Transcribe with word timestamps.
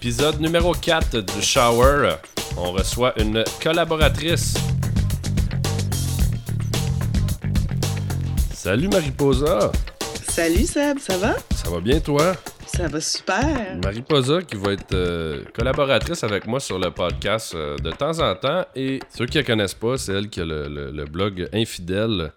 Épisode 0.00 0.40
numéro 0.40 0.72
4 0.72 1.20
du 1.20 1.42
Shower. 1.42 2.14
On 2.56 2.72
reçoit 2.72 3.12
une 3.20 3.44
collaboratrice. 3.62 4.54
Salut 8.52 8.88
Mariposa. 8.88 9.70
Salut 10.28 10.64
Seb, 10.66 10.98
ça 10.98 11.18
va? 11.18 11.36
Ça 11.54 11.70
va 11.70 11.80
bien 11.80 12.00
toi? 12.00 12.34
Ça 12.66 12.88
va 12.88 13.00
super. 13.00 13.76
Mariposa 13.82 14.42
qui 14.42 14.56
va 14.56 14.72
être 14.72 14.94
euh, 14.94 15.44
collaboratrice 15.54 16.24
avec 16.24 16.46
moi 16.46 16.60
sur 16.60 16.78
le 16.78 16.90
podcast 16.90 17.54
euh, 17.54 17.76
de 17.78 17.90
temps 17.90 18.18
en 18.20 18.34
temps. 18.36 18.64
Et 18.74 19.00
ceux 19.14 19.26
qui 19.26 19.38
la 19.38 19.44
connaissent 19.44 19.74
pas, 19.74 19.98
c'est 19.98 20.12
elle 20.12 20.28
qui 20.30 20.40
a 20.40 20.44
le, 20.44 20.68
le- 20.68 20.90
le 20.92 21.04
blog 21.04 21.48
Infidèle, 21.52 22.32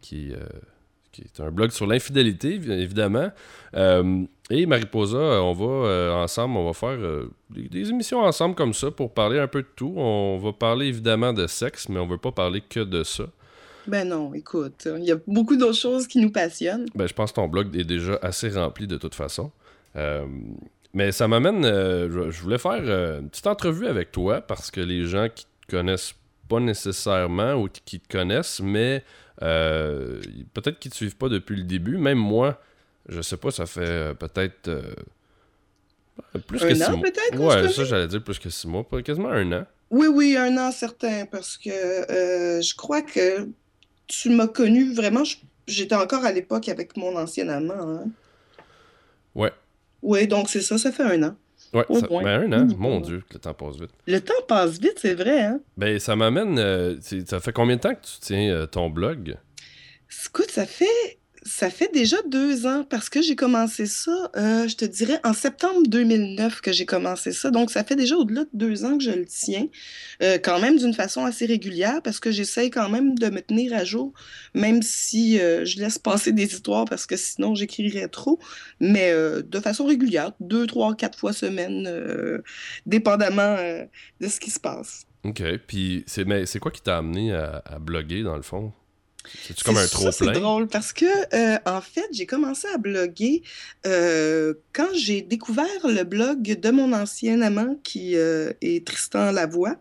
qui, 0.00 0.32
euh, 0.32 0.38
qui 1.22 1.42
est 1.42 1.42
un 1.42 1.50
blog 1.50 1.70
sur 1.70 1.86
l'infidélité, 1.86 2.58
évi- 2.58 2.70
évidemment. 2.70 3.30
Euh, 3.74 4.22
et 4.50 4.66
Mariposa, 4.66 5.16
euh, 5.16 5.40
on 5.40 5.52
va 5.52 5.88
euh, 5.88 6.12
ensemble, 6.14 6.56
on 6.56 6.66
va 6.66 6.72
faire 6.72 6.90
euh, 6.98 7.30
des, 7.50 7.68
des 7.68 7.90
émissions 7.90 8.20
ensemble 8.20 8.54
comme 8.54 8.72
ça 8.72 8.90
pour 8.90 9.12
parler 9.12 9.38
un 9.38 9.48
peu 9.48 9.62
de 9.62 9.68
tout. 9.74 9.94
On 9.96 10.38
va 10.38 10.52
parler 10.52 10.86
évidemment 10.86 11.32
de 11.32 11.46
sexe, 11.46 11.88
mais 11.88 11.98
on 11.98 12.06
veut 12.06 12.18
pas 12.18 12.32
parler 12.32 12.60
que 12.60 12.80
de 12.80 13.02
ça. 13.02 13.24
Ben 13.86 14.06
non, 14.08 14.34
écoute, 14.34 14.86
il 14.98 15.04
y 15.04 15.12
a 15.12 15.16
beaucoup 15.26 15.56
d'autres 15.56 15.78
choses 15.78 16.06
qui 16.06 16.18
nous 16.20 16.30
passionnent. 16.30 16.86
Ben, 16.94 17.06
je 17.06 17.14
pense 17.14 17.30
que 17.32 17.36
ton 17.36 17.48
blog 17.48 17.74
est 17.74 17.84
déjà 17.84 18.18
assez 18.22 18.50
rempli 18.50 18.86
de 18.86 18.98
toute 18.98 19.14
façon. 19.14 19.50
Mais 20.94 21.10
ça 21.10 21.26
m'amène. 21.26 21.64
je, 21.64 22.40
voulais 22.42 22.58
faire 22.58 22.82
une 23.18 23.28
petite 23.30 23.46
entrevue 23.46 23.86
avec 23.86 24.12
toi 24.12 24.40
parce 24.40 24.70
que 24.70 24.80
les 24.80 25.06
gens 25.06 25.26
qui 25.34 25.44
te 25.44 25.76
connaissent 25.76 26.14
pas 26.48 26.60
nécessairement 26.60 27.54
ou 27.54 27.68
qui 27.84 27.98
te 27.98 28.08
connaissent, 28.08 28.60
mais 28.60 29.02
euh, 29.42 30.20
peut-être 30.54 30.78
qu'ils 30.78 30.90
te 30.90 30.96
suivent 30.96 31.16
pas 31.16 31.28
depuis 31.28 31.56
le 31.56 31.62
début. 31.64 31.96
Même 31.98 32.18
moi, 32.18 32.60
je 33.08 33.20
sais 33.22 33.36
pas, 33.36 33.50
ça 33.50 33.66
fait 33.66 33.80
euh, 33.80 34.14
peut-être. 34.14 34.68
euh, 34.68 34.94
plus 36.46 36.62
Un 36.62 36.68
que 36.68 36.74
six 36.74 36.82
an, 36.84 36.96
mois. 36.96 37.02
peut-être, 37.02 37.40
Ouais, 37.40 37.68
ça 37.68 37.84
j'allais 37.84 38.06
dire 38.08 38.22
plus 38.22 38.38
que 38.38 38.50
six 38.50 38.66
mois, 38.66 38.86
pas- 38.88 39.02
quasiment 39.02 39.30
un 39.30 39.50
an. 39.52 39.66
Oui, 39.90 40.06
oui, 40.06 40.36
un 40.36 40.56
an 40.58 40.70
certain, 40.72 41.24
parce 41.26 41.56
que 41.56 41.70
euh, 41.70 42.60
je 42.60 42.74
crois 42.76 43.00
que 43.02 43.48
tu 44.06 44.30
m'as 44.30 44.46
connu 44.48 44.92
vraiment, 44.92 45.22
j'étais 45.66 45.94
encore 45.94 46.24
à 46.24 46.32
l'époque 46.32 46.68
avec 46.68 46.96
mon 46.96 47.16
ancien 47.16 47.48
amant. 47.48 47.74
hein. 47.96 48.04
Ouais. 49.34 49.52
Oui, 50.02 50.26
donc 50.26 50.48
c'est 50.50 50.60
ça, 50.62 50.78
ça 50.78 50.92
fait 50.92 51.02
un 51.04 51.22
an. 51.22 51.36
Ouais, 51.74 51.84
Au 51.88 52.00
ça- 52.00 52.06
point. 52.06 52.22
ben 52.22 52.52
un 52.52 52.52
an, 52.60 52.64
Mini 52.64 52.76
mon. 52.78 53.00
Dieu, 53.00 53.22
le 53.32 53.38
temps 53.38 53.52
passe 53.54 53.76
vite. 53.76 53.90
Le 54.06 54.18
temps 54.20 54.32
passe 54.46 54.78
vite, 54.78 54.94
c'est 54.96 55.14
vrai, 55.14 55.42
hein? 55.42 55.60
Ben 55.76 55.98
ça 55.98 56.16
m'amène. 56.16 56.58
euh, 56.58 56.96
ça 57.26 57.40
fait 57.40 57.52
combien 57.52 57.76
de 57.76 57.80
temps 57.80 57.94
que 57.94 58.00
tu 58.06 58.18
tiens 58.20 58.50
euh, 58.50 58.66
ton 58.66 58.88
blog? 58.88 59.36
Écoute, 60.26 60.50
ça 60.50 60.64
fait, 60.66 61.18
ça 61.42 61.70
fait 61.70 61.90
déjà 61.92 62.16
deux 62.26 62.66
ans 62.66 62.84
parce 62.88 63.08
que 63.08 63.22
j'ai 63.22 63.36
commencé 63.36 63.86
ça, 63.86 64.30
euh, 64.36 64.68
je 64.68 64.76
te 64.76 64.84
dirais, 64.84 65.20
en 65.24 65.32
septembre 65.32 65.82
2009 65.86 66.60
que 66.60 66.72
j'ai 66.72 66.86
commencé 66.86 67.32
ça. 67.32 67.50
Donc, 67.50 67.70
ça 67.70 67.84
fait 67.84 67.96
déjà 67.96 68.16
au-delà 68.16 68.44
de 68.44 68.50
deux 68.52 68.84
ans 68.84 68.98
que 68.98 69.04
je 69.04 69.10
le 69.10 69.24
tiens, 69.24 69.66
euh, 70.22 70.38
quand 70.42 70.60
même 70.60 70.78
d'une 70.78 70.94
façon 70.94 71.24
assez 71.24 71.46
régulière 71.46 72.00
parce 72.02 72.20
que 72.20 72.30
j'essaye 72.30 72.70
quand 72.70 72.88
même 72.88 73.18
de 73.18 73.28
me 73.30 73.40
tenir 73.40 73.74
à 73.74 73.84
jour, 73.84 74.12
même 74.54 74.82
si 74.82 75.40
euh, 75.40 75.64
je 75.64 75.78
laisse 75.78 75.98
passer 75.98 76.32
des 76.32 76.44
histoires 76.44 76.84
parce 76.84 77.06
que 77.06 77.16
sinon 77.16 77.54
j'écrirais 77.54 78.08
trop, 78.08 78.38
mais 78.80 79.12
de 79.12 79.60
façon 79.60 79.86
régulière, 79.86 80.32
deux, 80.40 80.66
trois, 80.66 80.94
quatre 80.94 81.18
fois 81.18 81.32
semaine, 81.32 81.88
dépendamment 82.86 83.56
de 84.20 84.28
ce 84.28 84.40
qui 84.40 84.50
se 84.50 84.60
passe. 84.60 85.06
Ok, 85.24 85.42
puis 85.66 86.04
c'est 86.06 86.58
quoi 86.58 86.70
qui 86.70 86.82
t'a 86.82 86.98
amené 86.98 87.32
à, 87.32 87.62
à 87.64 87.78
bloguer 87.78 88.22
dans 88.22 88.36
le 88.36 88.42
fond? 88.42 88.72
C'est-tu 89.46 89.64
comme 89.64 89.76
C'est- 89.76 89.82
un 89.82 89.86
trop 89.88 90.10
C'est 90.12 90.24
plein? 90.24 90.32
drôle 90.40 90.68
parce 90.68 90.92
que, 90.92 91.04
euh, 91.34 91.58
en 91.66 91.80
fait, 91.80 92.06
j'ai 92.12 92.26
commencé 92.26 92.66
à 92.74 92.78
bloguer 92.78 93.42
euh, 93.86 94.54
quand 94.72 94.88
j'ai 94.94 95.22
découvert 95.22 95.66
le 95.84 96.02
blog 96.04 96.42
de 96.42 96.70
mon 96.70 96.92
ancien 96.92 97.40
amant 97.42 97.76
qui 97.84 98.16
euh, 98.16 98.52
est 98.62 98.86
Tristan 98.86 99.32
Lavoie. 99.32 99.76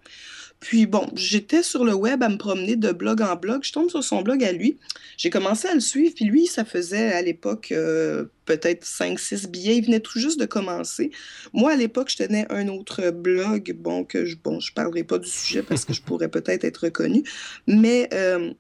Puis 0.60 0.88
bon, 0.88 1.08
j'étais 1.14 1.62
sur 1.62 1.86
le 1.86 1.94
web 1.94 2.24
à 2.24 2.30
me 2.30 2.38
promener 2.38 2.76
de 2.76 2.92
blog 2.92 3.22
en 3.22 3.36
blog. 3.36 3.64
Je 3.64 3.72
tombe 3.72 3.92
sur 3.92 4.04
son 4.04 4.24
blog 4.24 4.44
à 4.44 4.52
lui. 4.52 4.80
J'ai 5.16 5.30
commencé 5.30 5.68
à 5.68 5.76
le 5.76 5.80
suivre. 5.80 6.16
Puis 6.16 6.26
lui, 6.26 6.48
ça 6.48 6.66
faisait 6.66 7.14
à 7.14 7.22
l'époque 7.22 7.72
euh, 7.72 8.26
peut-être 8.46 8.84
5-6 8.84 9.46
billets. 9.52 9.78
Il 9.78 9.86
venait 9.86 10.00
tout 10.00 10.18
juste 10.20 10.40
de 10.40 10.48
commencer. 10.48 11.12
Moi, 11.54 11.74
à 11.74 11.76
l'époque, 11.76 12.10
je 12.10 12.18
tenais 12.18 12.48
un 12.50 12.70
autre 12.70 13.12
blog. 13.12 13.76
Bon, 13.78 14.04
que 14.04 14.26
je 14.26 14.36
bon, 14.36 14.60
je 14.60 14.74
parlerai 14.74 15.04
pas 15.04 15.20
du 15.20 15.30
sujet 15.30 15.62
parce 15.62 15.86
que 15.86 15.94
je 15.94 16.02
pourrais 16.02 16.30
peut-être 16.30 16.64
être 16.64 16.86
reconnue. 16.86 17.22
Mais 17.68 18.10
euh, 18.14 18.52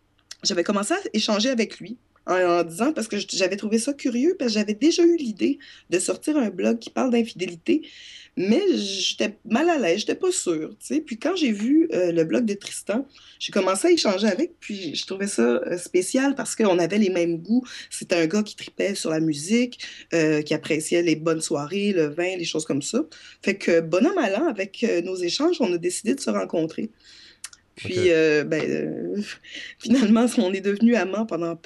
j'avais 0.47 0.63
commencé 0.63 0.93
à 0.93 0.97
échanger 1.13 1.49
avec 1.49 1.79
lui 1.79 1.97
en, 2.25 2.63
disant, 2.63 2.93
parce 2.93 3.07
que 3.07 3.17
j'avais 3.17 3.55
trouvé 3.55 3.79
ça 3.79 3.93
curieux, 3.93 4.35
parce 4.37 4.51
que 4.51 4.59
j'avais 4.59 4.73
déjà 4.73 5.03
eu 5.03 5.15
l'idée 5.15 5.59
de 5.89 5.99
sortir 5.99 6.37
un 6.37 6.49
blog 6.49 6.79
qui 6.79 6.89
parle 6.89 7.11
d'infidélité, 7.11 7.83
mais 8.35 8.61
j'étais 8.75 9.35
mal 9.45 9.69
à 9.69 9.79
l'aise, 9.79 10.01
j'étais 10.01 10.15
pas 10.15 10.31
sûre. 10.31 10.75
Puis 11.05 11.17
quand 11.17 11.35
j'ai 11.35 11.51
vu 11.51 11.89
euh, 11.93 12.11
le 12.11 12.23
blog 12.23 12.45
de 12.45 12.53
Tristan, 12.53 13.07
j'ai 13.39 13.51
commencé 13.51 13.87
à 13.87 13.91
échanger 13.91 14.27
avec, 14.27 14.59
puis 14.59 14.93
je 14.93 15.05
trouvais 15.07 15.27
ça 15.27 15.41
euh, 15.41 15.77
spécial 15.77 16.35
parce 16.35 16.55
qu'on 16.55 16.77
avait 16.77 16.99
les 16.99 17.09
mêmes 17.09 17.37
goûts. 17.37 17.65
C'était 17.89 18.15
un 18.15 18.27
gars 18.27 18.43
qui 18.43 18.55
tripait 18.55 18.93
sur 18.93 19.09
la 19.09 19.21
musique, 19.21 19.79
euh, 20.13 20.43
qui 20.43 20.53
appréciait 20.53 21.01
les 21.01 21.15
bonnes 21.15 21.41
soirées, 21.41 21.93
le 21.93 22.07
vin, 22.07 22.35
les 22.37 22.45
choses 22.45 22.65
comme 22.65 22.83
ça. 22.83 23.03
Fait 23.41 23.55
que, 23.55 23.79
bonhomme 23.79 24.17
allant, 24.19 24.47
avec 24.47 24.85
nos 25.03 25.15
échanges, 25.15 25.57
on 25.59 25.73
a 25.73 25.77
décidé 25.77 26.13
de 26.13 26.19
se 26.19 26.29
rencontrer. 26.29 26.91
Puis, 27.77 28.11
euh, 28.11 28.43
ben, 28.43 28.61
euh, 28.61 29.21
finalement, 29.79 30.25
on 30.37 30.51
est 30.51 30.61
devenus 30.61 30.97
amants 30.97 31.25
pendant 31.25 31.57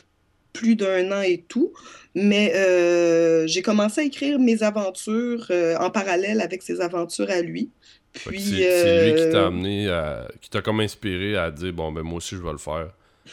plus 0.53 0.75
d'un 0.75 1.11
an 1.11 1.21
et 1.21 1.43
tout. 1.47 1.73
Mais 2.13 2.53
euh, 2.55 3.47
j'ai 3.47 3.61
commencé 3.61 4.01
à 4.01 4.03
écrire 4.03 4.37
mes 4.37 4.63
aventures 4.63 5.49
en 5.79 5.89
parallèle 5.89 6.41
avec 6.41 6.61
ses 6.61 6.81
aventures 6.81 7.29
à 7.29 7.41
lui. 7.41 7.69
Puis, 8.11 8.41
c'est 8.41 9.11
lui 9.11 9.15
qui 9.15 9.31
t'a 9.31 9.47
amené 9.47 9.89
à. 9.89 10.27
qui 10.41 10.49
t'a 10.49 10.61
comme 10.61 10.81
inspiré 10.81 11.37
à 11.37 11.49
dire 11.49 11.71
bon 11.71 11.93
ben 11.93 12.01
moi 12.01 12.17
aussi 12.17 12.35
je 12.35 12.41
vais 12.41 12.51
le 12.51 12.57
faire. 12.57 12.89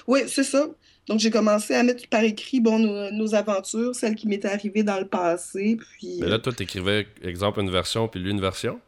Oui, 0.06 0.20
c'est 0.28 0.44
ça. 0.44 0.68
Donc, 1.08 1.18
j'ai 1.18 1.30
commencé 1.30 1.74
à 1.74 1.82
mettre 1.82 2.06
par 2.08 2.22
écrit 2.22 2.60
bon, 2.60 2.78
nos, 2.78 3.10
nos 3.10 3.34
aventures, 3.34 3.94
celles 3.94 4.14
qui 4.14 4.28
m'étaient 4.28 4.48
arrivées 4.48 4.84
dans 4.84 5.00
le 5.00 5.06
passé. 5.06 5.78
Puis, 5.98 6.18
Mais 6.20 6.28
là 6.28 6.38
toi 6.38 6.52
t'écrivais 6.52 7.08
exemple 7.22 7.60
une 7.60 7.70
version 7.70 8.06
puis 8.06 8.20
lui 8.20 8.30
une 8.30 8.40
version? 8.40 8.78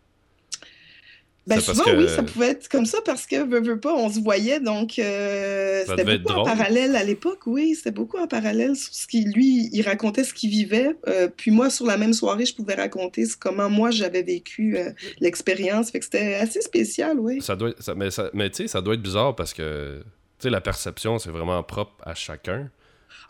Ben 1.46 1.58
souvent, 1.58 1.84
que- 1.84 1.96
oui, 1.96 2.08
ça 2.08 2.22
pouvait 2.22 2.48
être 2.50 2.68
comme 2.68 2.86
ça 2.86 2.98
parce 3.04 3.26
que, 3.26 3.42
veux, 3.42 3.60
veux 3.60 3.80
pas, 3.80 3.94
on 3.94 4.10
se 4.12 4.20
voyait, 4.20 4.60
donc 4.60 4.98
euh, 4.98 5.82
c'était 5.86 6.04
beaucoup 6.18 6.32
en 6.40 6.44
parallèle 6.44 6.94
à 6.96 7.02
l'époque, 7.02 7.40
oui, 7.46 7.74
c'était 7.74 7.90
beaucoup 7.90 8.18
en 8.18 8.26
parallèle 8.28 8.76
sur 8.76 8.92
ce 8.92 9.06
qui, 9.06 9.24
lui, 9.24 9.68
il 9.72 9.82
racontait 9.82 10.22
ce 10.24 10.34
qu'il 10.34 10.50
vivait, 10.50 10.94
euh, 11.08 11.28
puis 11.34 11.50
moi, 11.50 11.70
sur 11.70 11.86
la 11.86 11.96
même 11.96 12.12
soirée, 12.12 12.44
je 12.46 12.54
pouvais 12.54 12.74
raconter 12.74 13.24
comment 13.38 13.70
moi, 13.70 13.90
j'avais 13.90 14.22
vécu 14.22 14.76
euh, 14.76 14.90
l'expérience, 15.20 15.90
fait 15.90 15.98
que 16.00 16.04
c'était 16.04 16.34
assez 16.34 16.60
spécial, 16.60 17.18
oui. 17.18 17.40
Ça 17.40 17.56
doit 17.56 17.70
être- 17.70 17.82
ça- 17.82 17.94
mais 17.94 18.10
ça- 18.10 18.30
mais 18.34 18.50
tu 18.50 18.56
sais 18.62 18.68
ça 18.68 18.80
doit 18.82 18.94
être 18.94 19.02
bizarre 19.02 19.34
parce 19.34 19.54
que 19.54 20.00
tu 20.38 20.44
sais 20.44 20.50
la 20.50 20.60
perception 20.60 21.18
c'est 21.18 21.30
vraiment 21.30 21.62
propre 21.62 21.94
à 22.04 22.14
chacun. 22.14 22.68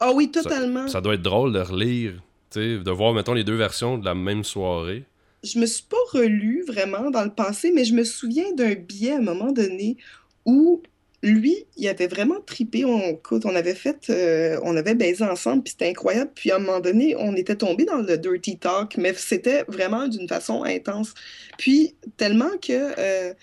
Ah 0.00 0.12
oui, 0.14 0.30
totalement. 0.30 0.88
Ça 0.88 1.00
doit 1.00 1.14
être 1.14 1.22
drôle 1.22 1.52
de 1.52 1.60
relire, 1.60 2.12
tu 2.50 2.60
sais, 2.60 2.78
de 2.78 2.90
voir 2.90 3.12
mettons 3.14 3.34
les 3.34 3.44
deux 3.44 3.56
versions 3.56 3.98
de 3.98 4.04
la 4.04 4.14
même 4.14 4.44
soirée. 4.44 5.04
Je 5.42 5.58
me 5.58 5.66
suis 5.66 5.84
pas 5.84 5.96
relue 6.12 6.64
vraiment 6.66 7.10
dans 7.10 7.24
le 7.24 7.30
passé, 7.30 7.72
mais 7.74 7.84
je 7.84 7.94
me 7.94 8.04
souviens 8.04 8.52
d'un 8.54 8.74
billet 8.74 9.12
à 9.12 9.16
un 9.16 9.22
moment 9.22 9.52
donné 9.52 9.96
où 10.44 10.82
lui, 11.22 11.66
il 11.76 11.86
avait 11.88 12.06
vraiment 12.06 12.40
tripé. 12.40 12.84
On, 12.84 13.10
écoute, 13.10 13.44
on 13.44 13.54
avait 13.54 13.74
fait, 13.74 14.08
euh, 14.10 14.58
on 14.62 14.76
avait 14.76 14.94
baisé 14.94 15.24
ensemble, 15.24 15.62
puis 15.62 15.72
c'était 15.72 15.88
incroyable. 15.88 16.30
Puis 16.34 16.50
à 16.50 16.56
un 16.56 16.60
moment 16.60 16.80
donné, 16.80 17.14
on 17.18 17.34
était 17.36 17.56
tombé 17.56 17.84
dans 17.84 17.98
le 17.98 18.16
dirty 18.16 18.58
talk, 18.58 18.96
mais 18.96 19.12
c'était 19.14 19.64
vraiment 19.68 20.08
d'une 20.08 20.28
façon 20.28 20.64
intense. 20.64 21.14
Puis 21.58 21.94
tellement 22.16 22.56
que 22.62 22.94
euh, 22.98 23.34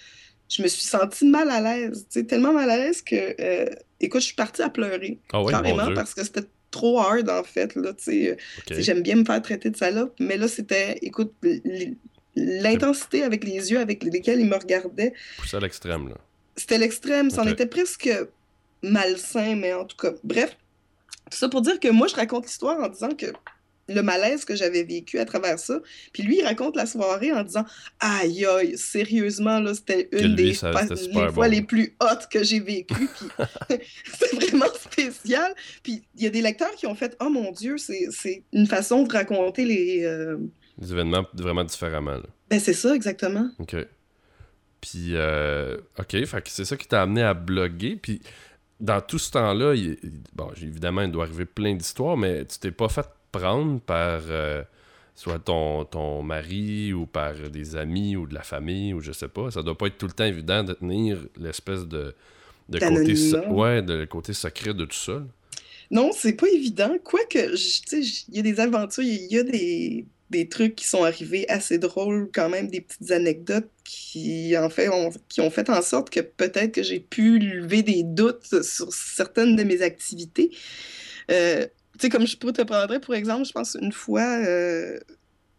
je 0.50 0.63
me 0.63 0.68
suis 0.68 0.84
sentie 0.84 1.25
mal 1.25 1.50
à 1.52 1.62
l'aise, 1.62 2.07
tellement 2.28 2.53
mal 2.53 2.69
à 2.69 2.78
l'aise 2.78 3.02
que, 3.02 3.36
euh, 3.40 3.69
écoute, 4.00 4.22
je 4.22 4.28
suis 4.28 4.36
partie 4.36 4.63
à 4.63 4.69
pleurer 4.69 5.19
Ah 5.31 5.44
carrément 5.48 5.94
parce 5.94 6.13
que 6.13 6.24
c'était 6.24 6.45
trop 6.77 7.00
hard 7.00 7.29
en 7.29 7.44
fait 7.44 7.75
là, 7.75 7.94
tu 7.94 8.03
sais. 8.03 8.31
Ok. 8.33 8.38
Tu 8.68 8.74
sais, 8.75 8.81
J'aime 8.83 9.01
bien 9.01 9.15
me 9.15 9.25
faire 9.25 9.41
traiter 9.41 9.69
de 9.69 9.77
salope, 9.77 10.13
mais 10.19 10.38
là, 10.38 10.47
c'était, 10.47 10.97
écoute, 11.01 11.33
l'intensité 12.35 13.24
avec 13.24 13.44
les 13.44 13.71
yeux 13.71 13.79
avec 13.79 14.03
lesquels 14.03 14.39
il 14.39 14.47
me 14.47 14.56
regardait, 14.56 15.13
Poussé 15.38 15.57
à 15.57 15.59
l'extrême 15.59 16.09
là. 16.09 16.15
c'était 16.56 16.77
l'extrême, 16.77 17.29
c'en 17.31 17.45
était 17.47 17.65
presque 17.65 18.09
malsain, 18.83 19.56
mais 19.56 19.74
en 19.74 19.85
tout 19.85 19.97
cas, 19.97 20.12
bref. 20.24 20.56
Tout 21.31 21.38
ça 21.38 21.50
pour 21.50 21.62
dire 21.62 21.79
que 21.79 21.89
moi, 21.89 22.07
je 22.07 22.15
raconte 22.15 22.45
l'histoire 22.45 22.80
en 22.81 22.88
disant 22.88 23.09
que 23.09 23.25
le 23.89 24.01
malaise 24.01 24.44
que 24.45 24.56
j'avais 24.56 24.84
vécu 24.84 25.18
à 25.19 25.25
travers 25.25 25.57
ça, 25.60 25.80
puis 26.13 26.24
lui, 26.24 26.39
il 26.39 26.44
raconte 26.44 26.75
la 26.75 26.86
soirée 26.86 27.31
en 27.31 27.44
disant 27.44 27.66
Aïe, 28.00 28.45
aïe, 28.45 28.78
sérieusement, 28.78 29.60
là, 29.60 29.74
c'était 29.74 30.10
une 30.12 30.36
lui, 30.36 30.44
des 30.50 30.54
ça- 30.54 30.72
les 30.89 31.12
fois 31.12 31.31
bon. 31.31 31.42
les 31.51 31.62
plus 31.62 31.95
hautes 32.01 32.28
que 32.31 32.44
j'ai 32.44 32.60
vécues, 32.60 33.07
puis 33.18 33.28
c'est 34.19 34.36
vraiment 34.36 34.66
spécial. 34.74 35.54
Puis 35.84 36.04
il 36.16 36.24
y 36.24 36.28
a 36.28 36.30
des 36.30 36.42
lecteurs 36.42 36.72
qui 36.75 36.88
ont 36.88 36.95
fait 36.95 37.16
Oh 37.22 37.30
mon 37.30 37.51
Dieu, 37.51 37.78
c'est 37.78 38.44
une 38.54 38.68
façon 38.68 39.04
de 39.04 39.13
raconter 39.13 39.66
les. 39.66 40.04
euh, 40.04 40.38
événements 40.81 41.25
vraiment 41.33 41.63
différemment 41.63 42.12
là. 42.16 42.24
Ben, 42.50 42.60
c'est 42.60 42.74
ça, 42.74 42.95
exactement. 42.95 43.50
OK. 43.60 43.75
Puis, 44.80 45.12
euh, 45.16 45.78
OK, 46.00 46.16
c'est 46.45 46.66
ça 46.66 46.78
qui 46.78 46.88
t'a 46.88 47.01
amené 47.01 47.24
à 47.24 47.33
bloguer. 47.33 47.95
Puis, 48.01 48.22
dans 48.80 49.01
tout 49.01 49.18
ce 49.18 49.31
temps-là, 49.31 49.74
il- 49.74 49.98
bon, 50.33 50.50
évidemment, 50.62 51.01
il 51.01 51.12
doit 51.12 51.24
arriver 51.25 51.45
plein 51.45 51.74
d'histoires, 51.75 52.16
mais 52.16 52.45
tu 52.45 52.60
t'es 52.60 52.72
pas 52.72 52.88
fait 52.88 53.06
prendre 53.39 53.80
par 53.81 54.22
euh, 54.30 54.63
soit 55.16 55.39
ton, 55.39 55.86
ton 55.86 56.22
mari 56.24 56.94
ou 56.94 57.06
par 57.06 57.34
des 57.50 57.75
amis 57.75 58.16
ou 58.16 58.28
de 58.28 58.34
la 58.34 58.44
famille 58.44 58.94
ou 58.94 59.01
je 59.01 59.12
sais 59.12 59.28
pas. 59.28 59.51
Ça 59.51 59.63
doit 59.63 59.78
pas 59.78 59.88
être 59.88 59.98
tout 59.98 60.07
le 60.07 60.13
temps 60.13 60.25
évident 60.25 60.63
de 60.63 60.74
tenir 60.74 61.19
l'espèce 61.39 61.86
de, 61.88 62.13
de 62.69 62.80
côté, 62.80 63.13
ouais, 63.50 63.81
de 63.81 64.06
côté 64.06 64.34
secret 64.34 64.74
de 64.74 64.86
tout 64.86 64.95
ça. 64.98 65.24
Non, 65.89 66.12
c'est 66.13 66.34
pas 66.34 66.48
évident. 66.50 66.98
Quoique, 67.04 67.56
je- 67.56 67.81
tu 67.81 68.04
sais, 68.04 68.24
il 68.30 68.36
y 68.36 68.39
a 68.39 68.42
des 68.42 68.60
aventures, 68.60 69.04
il 69.04 69.31
y 69.31 69.38
a 69.38 69.44
des, 69.44 70.06
des 70.30 70.50
trucs 70.50 70.75
qui 70.75 70.86
sont 70.86 71.04
arrivés 71.06 71.48
assez 71.50 71.78
drôles, 71.78 72.30
quand 72.33 72.50
même, 72.50 72.68
des 72.68 72.81
petites 72.81 73.12
anecdotes 73.12 73.69
qui, 73.86 74.57
en 74.57 74.69
fait, 74.69 74.90
ont, 74.90 75.12
qui 75.30 75.40
ont 75.40 75.50
fait 75.50 75.69
en 75.69 75.81
sorte 75.81 76.10
que 76.10 76.19
peut-être 76.19 76.74
que 76.74 76.83
j'ai 76.83 77.00
pu 77.00 77.40
lever 77.40 77.83
des 77.83 78.04
doutes 78.04 78.62
sur 78.63 78.92
certaines 78.94 79.56
de 79.56 79.63
mes 79.63 79.81
activités. 79.81 80.51
Euh, 81.31 81.66
sais, 82.01 82.09
comme 82.09 82.27
je 82.27 82.38
peux 82.38 82.51
te 82.51 82.61
prendrais, 82.61 82.99
pour 82.99 83.15
exemple, 83.15 83.45
je 83.45 83.51
pense 83.51 83.75
une 83.81 83.91
fois, 83.91 84.21
euh, 84.21 84.99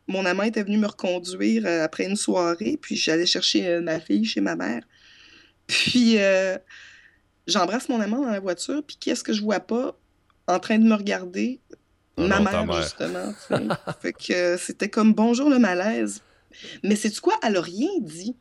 mon 0.06 0.24
amant 0.24 0.42
était 0.44 0.62
venu 0.62 0.78
me 0.78 0.86
reconduire 0.86 1.64
euh, 1.66 1.84
après 1.84 2.04
une 2.06 2.16
soirée, 2.16 2.78
puis 2.80 2.96
j'allais 2.96 3.26
chercher 3.26 3.66
euh, 3.68 3.80
ma 3.80 4.00
fille 4.00 4.24
chez 4.24 4.40
ma 4.40 4.56
mère. 4.56 4.82
Puis 5.66 6.18
euh, 6.18 6.56
j'embrasse 7.46 7.88
mon 7.88 8.00
amant 8.00 8.22
dans 8.22 8.30
la 8.30 8.40
voiture, 8.40 8.82
puis 8.86 8.96
qu'est-ce 8.98 9.22
que 9.22 9.32
je 9.32 9.42
vois 9.42 9.60
pas? 9.60 9.98
En 10.46 10.58
train 10.58 10.78
de 10.78 10.84
me 10.84 10.94
regarder? 10.94 11.60
Ah 12.16 12.22
ma 12.26 12.38
non, 12.38 12.44
mère, 12.44 12.66
mère. 12.66 12.82
justement. 12.82 13.34
tu 13.48 13.54
fait 14.00 14.12
que 14.14 14.56
c'était 14.56 14.88
comme 14.88 15.12
bonjour 15.12 15.50
le 15.50 15.58
malaise. 15.58 16.22
Mais 16.82 16.96
c'est 16.96 17.16
quoi? 17.20 17.34
Elle 17.42 17.56
a 17.56 17.60
rien 17.60 17.90
dit. 18.00 18.34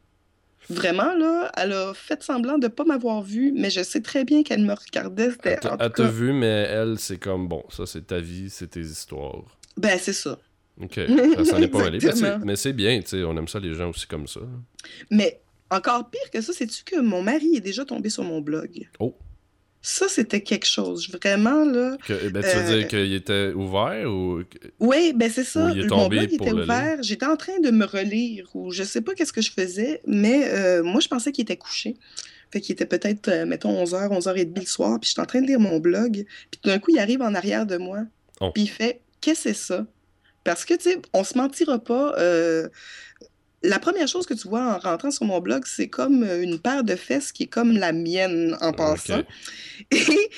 Vraiment, 0.69 1.13
là, 1.15 1.51
elle 1.55 1.71
a 1.73 1.93
fait 1.93 2.21
semblant 2.23 2.57
de 2.57 2.67
pas 2.67 2.83
m'avoir 2.83 3.21
vu, 3.21 3.53
mais 3.55 3.69
je 3.69 3.81
sais 3.83 4.01
très 4.01 4.25
bien 4.25 4.43
qu'elle 4.43 4.63
me 4.63 4.73
regardait. 4.73 5.29
Elle 5.43 5.59
t'a 5.59 5.89
cas, 5.89 6.07
vu, 6.07 6.33
mais 6.33 6.45
elle, 6.69 6.99
c'est 6.99 7.17
comme 7.17 7.47
bon, 7.47 7.63
ça 7.69 7.85
c'est 7.85 8.07
ta 8.07 8.19
vie, 8.19 8.49
c'est 8.49 8.67
tes 8.67 8.81
histoires. 8.81 9.43
ben 9.77 9.97
c'est 9.99 10.13
ça. 10.13 10.37
Ok, 10.81 10.99
ça 11.37 11.45
s'en 11.45 11.57
est 11.61 11.67
pas 11.69 11.79
mêlé. 11.85 11.91
Mais 11.93 11.99
c'est- 11.99 12.07
Exactement. 12.09 12.45
Mais 12.45 12.55
c'est 12.55 12.73
bien, 12.73 12.99
tu 13.01 13.07
sais, 13.07 13.23
on 13.23 13.35
aime 13.37 13.47
ça 13.47 13.59
les 13.59 13.73
gens 13.73 13.89
aussi 13.89 14.05
comme 14.07 14.27
ça. 14.27 14.41
Mais 15.09 15.39
encore 15.71 16.09
pire 16.09 16.29
que 16.31 16.41
ça, 16.41 16.53
c'est-tu 16.53 16.83
que 16.83 16.99
mon 16.99 17.21
mari 17.23 17.55
est 17.55 17.61
déjà 17.61 17.83
tombé 17.85 18.09
sur 18.09 18.23
mon 18.23 18.41
blog? 18.41 18.87
Oh. 18.99 19.15
Ça, 19.89 20.09
c'était 20.09 20.41
quelque 20.41 20.65
chose. 20.65 21.09
Vraiment, 21.09 21.63
là. 21.63 21.95
Que, 22.05 22.11
eh 22.25 22.29
ben, 22.29 22.43
tu 22.43 22.49
veux 22.49 22.73
Euh, 22.73 22.77
dire 22.79 22.87
qu'il 22.89 23.13
était 23.13 23.53
ouvert 23.53 24.11
ou. 24.11 24.41
Oui, 24.81 25.13
ben 25.15 25.31
c'est 25.31 25.45
ça. 25.45 25.67
Ou 25.67 25.69
il 25.69 25.79
est 25.85 25.89
Mon 25.89 26.09
blog 26.09 26.37
pour 26.37 26.45
était 26.45 26.53
ouvert. 26.57 26.97
J'étais 27.01 27.25
en 27.25 27.37
train 27.37 27.57
de 27.61 27.71
me 27.71 27.85
relire 27.85 28.49
ou 28.53 28.69
je 28.73 28.83
sais 28.83 28.99
pas 28.99 29.13
qu'est-ce 29.13 29.31
que 29.31 29.41
je 29.41 29.49
faisais, 29.49 30.01
mais 30.05 30.49
euh, 30.51 30.83
moi, 30.83 30.99
je 30.99 31.07
pensais 31.07 31.31
qu'il 31.31 31.43
était 31.43 31.55
couché. 31.55 31.95
Fait 32.51 32.59
qu'il 32.59 32.73
était 32.73 32.85
peut-être, 32.85 33.29
euh, 33.29 33.45
mettons, 33.45 33.81
11h, 33.81 34.09
11h30 34.09 34.59
le 34.59 34.65
soir, 34.65 34.99
puis 34.99 35.07
j'étais 35.07 35.21
en 35.21 35.25
train 35.25 35.39
de 35.41 35.47
lire 35.47 35.61
mon 35.61 35.79
blog. 35.79 36.25
Puis 36.51 36.59
tout 36.61 36.69
d'un 36.69 36.79
coup, 36.79 36.91
il 36.91 36.99
arrive 36.99 37.21
en 37.21 37.33
arrière 37.33 37.65
de 37.65 37.77
moi. 37.77 37.99
Oh. 38.41 38.51
Puis 38.53 38.63
il 38.63 38.69
fait 38.69 38.99
Qu'est-ce 39.21 39.45
que 39.45 39.53
c'est 39.53 39.65
ça? 39.67 39.85
Parce 40.43 40.65
que, 40.65 40.73
tu 40.73 40.89
sais, 40.91 41.01
on 41.13 41.23
se 41.23 41.37
mentira 41.37 41.79
pas. 41.79 42.13
La 43.63 43.79
première 43.79 44.07
chose 44.07 44.25
que 44.25 44.33
tu 44.33 44.47
vois 44.47 44.75
en 44.75 44.77
rentrant 44.77 45.11
sur 45.11 45.25
mon 45.25 45.39
blog, 45.39 45.63
c'est 45.65 45.87
comme 45.87 46.23
euh, 46.23 46.41
une 46.41 46.59
paire 46.59 46.83
de 46.83 46.95
fesses 46.95 47.31
qui 47.31 47.43
est 47.43 47.47
comme 47.47 47.71
la 47.73 47.91
mienne 47.91 48.57
en 48.61 48.71
passant. 48.71 49.19
Ok. 49.19 49.25
Et 49.91 50.29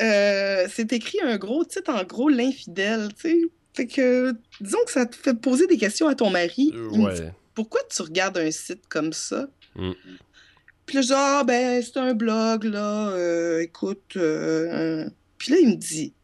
euh, 0.00 0.66
c'est 0.70 0.92
écrit 0.92 1.18
un 1.22 1.36
gros 1.36 1.64
titre 1.64 1.92
en 1.92 2.04
gros, 2.04 2.28
l'infidèle, 2.28 3.08
tu 3.14 3.30
sais. 3.30 3.38
Fait 3.74 3.86
que, 3.86 4.34
disons 4.60 4.78
que 4.84 4.90
ça 4.92 5.06
te 5.06 5.14
fait 5.14 5.34
poser 5.34 5.66
des 5.66 5.76
questions 5.76 6.08
à 6.08 6.14
ton 6.14 6.30
mari. 6.30 6.72
Euh, 6.74 7.12
dit, 7.12 7.22
pourquoi 7.54 7.80
tu 7.94 8.02
regardes 8.02 8.38
un 8.38 8.50
site 8.50 8.86
comme 8.88 9.12
ça? 9.12 9.48
Mm. 9.76 9.92
Puis 10.86 10.96
là, 10.96 11.02
je 11.02 11.06
dis, 11.08 11.12
ah, 11.14 11.44
ben, 11.46 11.82
c'est 11.82 11.98
un 11.98 12.14
blog, 12.14 12.64
là, 12.64 13.10
euh, 13.10 13.60
écoute. 13.60 14.16
euh, 14.16 15.08
Puis 15.38 15.52
là, 15.52 15.58
il 15.60 15.68
me 15.68 15.76
dit, 15.76 16.14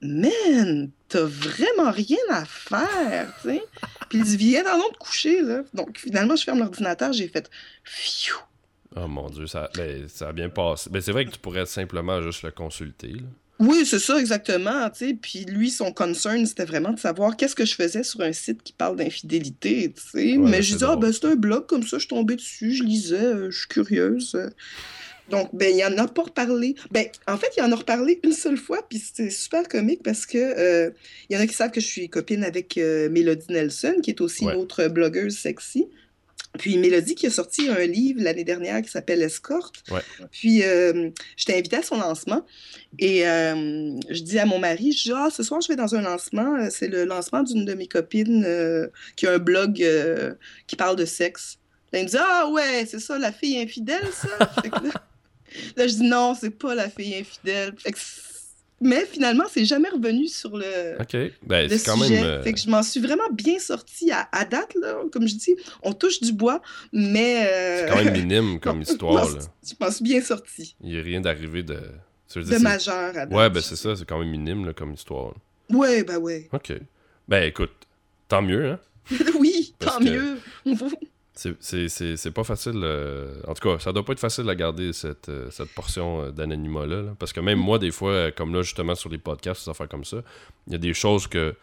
man, 0.00 0.90
t'as 1.12 1.24
vraiment 1.24 1.90
rien 1.90 2.16
à 2.30 2.44
faire, 2.44 3.34
tu 3.42 3.48
sais. 3.48 3.62
Puis 4.08 4.18
il 4.18 4.24
dit, 4.24 4.36
viens 4.36 4.64
dans 4.64 4.76
l'autre 4.76 4.98
coucher, 4.98 5.42
là. 5.42 5.62
Donc, 5.74 5.98
finalement, 5.98 6.36
je 6.36 6.44
ferme 6.44 6.60
l'ordinateur, 6.60 7.12
j'ai 7.12 7.28
fait, 7.28 7.50
pfiou. 7.84 8.36
Oh 8.96 9.08
mon 9.08 9.28
dieu, 9.30 9.46
ça, 9.46 9.70
ben, 9.76 10.08
ça 10.08 10.28
a 10.28 10.32
bien 10.32 10.48
passé. 10.48 10.90
Ben, 10.90 11.00
c'est 11.00 11.12
vrai 11.12 11.24
que 11.24 11.30
tu 11.30 11.38
pourrais 11.38 11.66
simplement 11.66 12.20
juste 12.22 12.42
le 12.42 12.50
consulter. 12.50 13.12
là. 13.12 13.28
Oui, 13.58 13.86
c'est 13.86 13.98
ça, 13.98 14.18
exactement, 14.18 14.90
tu 14.90 15.06
sais. 15.06 15.14
Puis 15.14 15.44
lui, 15.44 15.70
son 15.70 15.92
concern, 15.92 16.44
c'était 16.46 16.64
vraiment 16.64 16.92
de 16.92 16.98
savoir 16.98 17.36
qu'est-ce 17.36 17.54
que 17.54 17.64
je 17.64 17.74
faisais 17.74 18.02
sur 18.02 18.20
un 18.22 18.32
site 18.32 18.62
qui 18.62 18.72
parle 18.72 18.96
d'infidélité, 18.96 19.92
tu 19.92 20.02
sais. 20.02 20.36
Ouais, 20.36 20.50
Mais 20.50 20.62
je 20.62 20.72
disais, 20.72 20.86
ah, 20.88 20.96
ben, 20.96 21.12
c'est 21.12 21.26
un 21.26 21.36
blog 21.36 21.66
comme 21.66 21.82
ça, 21.82 21.98
je 21.98 22.00
suis 22.00 22.08
tombée 22.08 22.36
dessus, 22.36 22.74
je 22.74 22.82
lisais, 22.82 23.22
euh, 23.22 23.50
je 23.50 23.58
suis 23.58 23.68
curieuse. 23.68 24.36
Donc, 25.30 25.48
ben, 25.54 25.74
il 25.74 25.82
en 25.84 25.96
a 25.98 26.08
pas 26.08 26.22
reparlé. 26.22 26.74
Ben, 26.90 27.06
en 27.26 27.36
fait, 27.38 27.48
il 27.56 27.62
en 27.62 27.72
a 27.72 27.76
reparlé 27.76 28.20
une 28.24 28.32
seule 28.32 28.56
fois, 28.58 28.84
puis 28.88 28.98
c'était 28.98 29.30
super 29.30 29.66
comique 29.68 30.02
parce 30.02 30.26
que 30.26 30.36
euh, 30.38 30.90
il 31.30 31.36
y 31.36 31.38
en 31.38 31.42
a 31.42 31.46
qui 31.46 31.54
savent 31.54 31.70
que 31.70 31.80
je 31.80 31.86
suis 31.86 32.08
copine 32.08 32.44
avec 32.44 32.76
euh, 32.76 33.08
Mélodie 33.08 33.46
Nelson, 33.50 33.96
qui 34.02 34.10
est 34.10 34.20
aussi 34.20 34.44
Ouais. 34.44 34.54
une 34.54 34.60
autre 34.60 34.88
blogueuse 34.88 35.36
sexy. 35.38 35.86
Puis 36.58 36.76
Mélodie 36.76 37.14
qui 37.14 37.26
a 37.26 37.30
sorti 37.30 37.68
un 37.70 37.86
livre 37.86 38.20
l'année 38.22 38.44
dernière 38.44 38.82
qui 38.82 38.90
s'appelle 38.90 39.22
Escorte. 39.22 39.82
Ouais. 39.90 40.02
Puis 40.32 40.62
euh, 40.64 41.08
j'étais 41.36 41.54
invitée 41.56 41.76
à 41.76 41.82
son 41.82 41.96
lancement 41.98 42.44
et 42.98 43.26
euh, 43.26 43.98
je 44.10 44.20
dis 44.20 44.38
à 44.38 44.44
mon 44.44 44.58
mari, 44.58 44.92
je 44.92 45.04
dis, 45.04 45.12
ah, 45.16 45.28
ce 45.34 45.42
soir 45.42 45.62
je 45.62 45.68
vais 45.68 45.76
dans 45.76 45.94
un 45.94 46.02
lancement, 46.02 46.68
c'est 46.68 46.88
le 46.88 47.04
lancement 47.06 47.42
d'une 47.42 47.64
de 47.64 47.72
mes 47.72 47.86
copines 47.86 48.44
euh, 48.44 48.88
qui 49.16 49.26
a 49.26 49.32
un 49.32 49.38
blog 49.38 49.82
qui 50.66 50.76
parle 50.76 50.96
de 50.96 51.06
sexe. 51.06 51.58
Là, 51.90 52.00
il 52.00 52.04
me 52.04 52.08
dit, 52.10 52.16
ah 52.18 52.48
ouais, 52.50 52.86
c'est 52.86 53.00
ça, 53.00 53.18
la 53.18 53.32
fille 53.32 53.58
infidèle, 53.58 54.06
ça? 54.12 54.50
Là, 55.76 55.82
là, 55.84 55.86
je 55.86 55.94
dis, 55.94 56.02
non, 56.08 56.34
c'est 56.38 56.50
pas 56.50 56.74
la 56.74 56.88
fille 56.88 57.14
infidèle. 57.16 57.74
Fait 57.78 57.92
que 57.92 57.98
c- 57.98 58.20
mais 58.84 59.06
finalement, 59.06 59.44
c'est 59.48 59.64
jamais 59.64 59.88
revenu 59.90 60.26
sur 60.26 60.56
le, 60.56 60.96
Ok. 61.00 61.16
Ben, 61.46 61.68
le 61.70 61.76
c'est 61.78 61.84
quand 61.86 61.96
sujet. 61.96 62.16
même. 62.16 62.24
euh, 62.24 62.42
Fait 62.42 62.52
que 62.52 62.58
je 62.58 62.68
m'en 62.68 62.82
suis 62.82 62.98
vraiment 63.00 63.30
bien 63.30 63.58
sortie 63.60 64.10
à, 64.10 64.28
à 64.32 64.44
date, 64.44 64.74
là. 64.80 64.96
Comme 65.12 65.28
je 65.28 65.36
dis, 65.36 65.54
on 65.84 65.92
touche 65.92 66.20
du 66.20 66.32
bois, 66.32 66.60
mais... 66.92 67.46
euh, 67.46 67.86
C'est 67.86 67.92
quand 67.94 68.04
même 68.04 68.12
minime 68.12 68.58
comme 68.60 68.78
non, 68.78 68.82
histoire. 68.82 69.28
je 69.28 69.36
là. 69.36 69.42
je 69.64 69.74
m'en 69.80 69.90
suis 69.92 70.02
bien 70.02 70.20
sortie. 70.20 70.74
Il 70.82 70.90
n'y 70.90 70.98
a 70.98 71.02
rien 71.02 71.20
d'arrivé 71.20 71.62
de. 71.62 71.78
dire, 72.34 72.44
De 72.44 72.58
majeur 72.58 73.16
à 73.16 73.26
date. 73.26 73.32
Ouais, 73.32 73.48
ben 73.50 73.60
c'est 73.62 73.76
ça, 73.76 73.94
c'est 73.94 74.04
quand 74.04 74.18
même 74.18 74.30
minime 74.30 74.66
là, 74.66 74.72
comme 74.72 74.94
histoire. 74.94 75.34
Ouais, 75.70 76.02
ben 76.02 76.16
ouais. 76.18 76.48
Ok. 76.52 76.72
Ben 77.28 77.44
écoute, 77.44 77.70
tant 78.26 78.42
mieux, 78.42 78.66
hein. 78.72 78.80
oui, 79.38 79.74
Parce 79.78 79.96
tant 79.98 80.04
que- 80.04 80.10
mieux. 80.10 80.38
C'est- 81.34 82.30
pas 82.30 82.44
facile. 82.44 82.80
euh, 82.84 83.34
En 83.46 83.54
tout 83.54 83.66
cas, 83.68 83.78
ça 83.78 83.92
doit 83.92 84.04
pas 84.04 84.12
être 84.12 84.20
facile 84.20 84.48
à 84.50 84.54
garder 84.54 84.92
cette, 84.92 85.28
euh, 85.30 85.50
cette 85.50 85.70
portion 85.74 86.24
euh, 86.24 86.30
d'anonymat-là. 86.30 87.02
là. 87.02 87.14
Parce 87.18 87.32
que 87.32 87.40
même 87.40 87.58
moi, 87.58 87.78
des 87.78 87.90
fois, 87.90 88.30
comme 88.32 88.54
là, 88.54 88.62
justement, 88.62 88.94
sur 88.94 89.08
les 89.10 89.18
podcasts, 89.18 89.64
des 89.64 89.70
affaires 89.70 89.88
comme 89.88 90.04
ça, 90.04 90.18
il 90.66 90.72
y 90.74 90.76
a 90.76 90.78
des 90.78 90.92
choses 90.94 91.26
que 91.26 91.54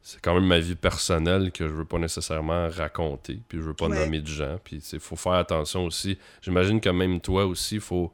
c'est 0.00 0.20
quand 0.22 0.32
même 0.34 0.46
ma 0.46 0.58
vie 0.60 0.76
personnelle 0.76 1.52
que 1.52 1.68
je 1.68 1.74
veux 1.74 1.84
pas 1.84 1.98
nécessairement 1.98 2.68
raconter. 2.70 3.38
Puis 3.48 3.58
je 3.58 3.64
veux 3.64 3.74
pas 3.74 3.88
Ouais. 3.88 3.98
nommer 4.04 4.20
de 4.20 4.26
gens. 4.26 4.58
Puis 4.64 4.82
il 4.92 5.00
faut 5.00 5.16
faire 5.16 5.32
attention 5.32 5.84
aussi. 5.84 6.16
J'imagine 6.40 6.80
que 6.80 6.88
même 6.88 7.20
toi 7.20 7.44
aussi, 7.44 7.80
faut 7.80 8.10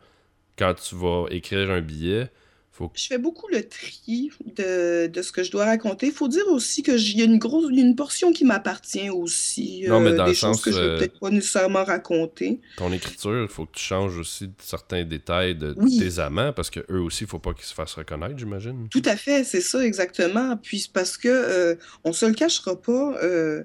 quand 0.58 0.74
tu 0.74 0.96
vas 0.96 1.26
écrire 1.30 1.70
un 1.70 1.80
billet, 1.80 2.28
faut 2.76 2.90
Je 2.94 3.06
fais 3.06 3.18
beaucoup 3.18 3.46
le 3.48 3.62
tri 3.68 4.30
de, 4.56 5.06
de 5.06 5.22
ce 5.22 5.30
que 5.30 5.42
je 5.44 5.50
dois 5.52 5.64
raconter. 5.64 6.06
Il 6.06 6.12
faut 6.12 6.26
dire 6.28 6.46
aussi 6.48 6.82
que 6.82 6.92
y 7.16 7.22
a 7.22 7.24
une 7.24 7.38
grosse, 7.38 7.70
une 7.70 7.94
portion 7.94 8.32
qui 8.32 8.44
m'appartient 8.44 9.10
aussi. 9.10 9.84
Non, 9.86 10.00
mais 10.00 10.10
euh, 10.10 10.16
dans 10.16 10.24
des 10.24 10.30
le 10.30 10.34
choses 10.34 10.56
sens, 10.56 10.62
que 10.62 10.72
je 10.72 10.76
euh, 10.78 10.90
vais 10.94 10.98
peut-être 10.98 11.20
pas 11.20 11.30
nécessairement 11.30 11.84
raconter. 11.84 12.60
ton 12.76 12.92
écriture, 12.92 13.42
il 13.42 13.48
faut 13.48 13.66
que 13.66 13.76
tu 13.76 13.82
changes 13.84 14.18
aussi 14.18 14.50
certains 14.58 15.04
détails 15.04 15.54
de 15.54 15.74
Oui. 15.78 15.98
tes 15.98 16.18
amants 16.18 16.52
parce 16.52 16.70
que 16.70 16.80
eux 16.90 17.00
aussi, 17.00 17.24
il 17.24 17.26
faut 17.30 17.38
pas 17.38 17.54
qu'ils 17.54 17.64
se 17.66 17.74
fassent 17.74 17.94
reconnaître, 17.94 18.36
j'imagine. 18.36 18.88
Tout 18.90 19.02
à 19.04 19.16
fait, 19.16 19.44
c'est 19.44 19.60
ça 19.60 19.84
exactement. 19.86 20.56
Puis 20.56 20.90
parce 20.92 21.16
que 21.16 21.28
euh, 21.28 21.74
on 22.02 22.12
se 22.12 22.26
le 22.26 22.34
cachera 22.34 22.74
pas. 22.80 23.16
euh, 23.22 23.62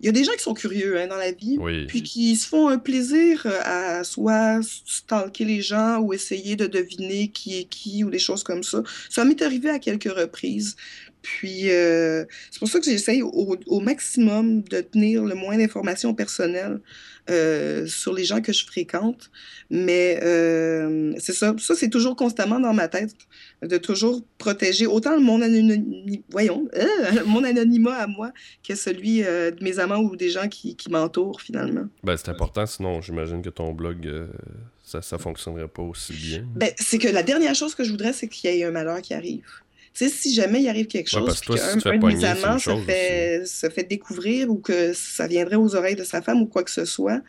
Il 0.00 0.06
y 0.06 0.08
a 0.08 0.12
des 0.12 0.24
gens 0.24 0.32
qui 0.32 0.42
sont 0.42 0.54
curieux 0.54 0.98
hein, 0.98 1.06
dans 1.08 1.16
la 1.16 1.32
vie. 1.32 1.56
Oui. 1.60 1.86
Puis 1.86 2.02
qui 2.02 2.36
se 2.36 2.46
font 2.46 2.68
un 2.68 2.78
plaisir 2.78 3.42
euh, 3.46 3.60
à 3.64 4.04
soit 4.04 4.60
stalker 4.62 5.44
les 5.44 5.60
gens 5.60 5.98
ou 5.98 6.12
essayer 6.12 6.56
de 6.56 6.66
deviner 6.66 7.28
qui 7.28 7.58
est 7.58 7.64
qui 7.64 8.04
ou 8.04 8.10
des 8.10 8.18
choses 8.18 8.44
comme 8.44 8.62
ça. 8.62 8.82
Ça 9.10 9.24
m'est 9.24 9.42
arrivé 9.42 9.70
à 9.70 9.78
quelques 9.78 10.12
reprises. 10.12 10.76
Puis 11.22 11.70
euh, 11.70 12.24
c'est 12.50 12.60
pour 12.60 12.68
ça 12.68 12.78
que 12.78 12.84
j'essaye 12.84 13.22
au, 13.22 13.56
au 13.66 13.80
maximum 13.80 14.62
de 14.62 14.80
tenir 14.80 15.24
le 15.24 15.34
moins 15.34 15.58
d'informations 15.58 16.14
personnelles 16.14 16.80
euh, 17.30 17.86
sur 17.86 18.12
les 18.12 18.24
gens 18.24 18.40
que 18.40 18.52
je 18.52 18.64
fréquente. 18.64 19.30
Mais 19.70 20.20
euh, 20.22 21.12
c'est 21.18 21.32
ça, 21.32 21.54
ça 21.58 21.74
c'est 21.74 21.90
toujours 21.90 22.16
constamment 22.16 22.58
dans 22.58 22.72
ma 22.72 22.88
tête, 22.88 23.14
de 23.62 23.76
toujours 23.76 24.22
protéger 24.38 24.86
autant 24.86 25.20
mon 25.20 25.42
anonymat, 25.42 26.22
voyons, 26.30 26.68
euh, 26.74 26.86
mon 27.26 27.44
anonymat 27.44 27.94
à 27.94 28.06
moi 28.06 28.32
que 28.66 28.74
celui 28.74 29.18
de 29.20 29.62
mes 29.62 29.78
amants 29.78 30.00
ou 30.00 30.16
des 30.16 30.30
gens 30.30 30.48
qui, 30.48 30.76
qui 30.76 30.90
m'entourent 30.90 31.40
finalement. 31.40 31.86
Ben, 32.02 32.16
c'est 32.16 32.30
important, 32.30 32.64
sinon 32.66 33.00
j'imagine 33.02 33.42
que 33.42 33.50
ton 33.50 33.72
blog, 33.72 34.10
ça, 34.82 35.02
ça 35.02 35.18
fonctionnerait 35.18 35.68
pas 35.68 35.82
aussi 35.82 36.14
bien. 36.14 36.46
Ben, 36.54 36.70
c'est 36.78 36.98
que 36.98 37.08
la 37.08 37.22
dernière 37.22 37.54
chose 37.54 37.74
que 37.74 37.84
je 37.84 37.90
voudrais, 37.90 38.12
c'est 38.12 38.28
qu'il 38.28 38.50
y 38.50 38.60
ait 38.60 38.64
un 38.64 38.70
malheur 38.70 39.02
qui 39.02 39.12
arrive. 39.12 39.44
Sais, 39.98 40.08
si 40.10 40.32
jamais 40.32 40.62
il 40.62 40.68
arrive 40.68 40.86
quelque 40.86 41.12
Ouais, 41.16 41.26
chose, 41.26 41.40
puis 41.40 41.54
si 41.58 41.58
qu'un 41.58 41.80
c'est 41.80 42.24
amants 42.24 42.58
se 42.60 42.76
fait, 42.76 43.42
se 43.44 43.68
fait 43.68 43.82
découvrir 43.82 44.48
ou 44.48 44.60
que 44.60 44.92
ça 44.92 45.26
viendrait 45.26 45.56
aux 45.56 45.74
oreilles 45.74 45.96
de 45.96 46.04
sa 46.04 46.22
femme 46.22 46.40
ou 46.40 46.46
quoi 46.46 46.62
que 46.62 46.70
ce 46.70 46.84
soit, 46.84 47.20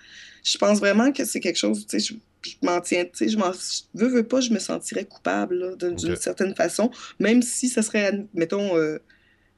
je 0.43 0.55
pense 0.59 0.77
vraiment 0.77 1.11
que 1.11 1.25
c'est 1.25 1.39
quelque 1.39 1.57
chose, 1.57 1.87
tu 1.87 1.99
sais, 1.99 2.13
je, 2.13 2.47
je 2.47 2.55
m'en 2.61 2.79
tiens, 2.79 3.05
tu 3.05 3.11
sais, 3.15 3.27
je 3.27 3.39
m'en 3.39 3.51
veux, 3.95 4.07
veux 4.09 4.27
pas, 4.27 4.39
je 4.41 4.51
me 4.51 4.59
sentirais 4.59 5.05
coupable 5.05 5.77
d'une 5.77 6.15
certaine 6.15 6.53
façon, 6.55 6.91
même 7.19 7.41
si 7.41 7.69
ça 7.69 7.81
serait, 7.81 8.23
mettons, 8.35 8.77
euh, 8.77 8.99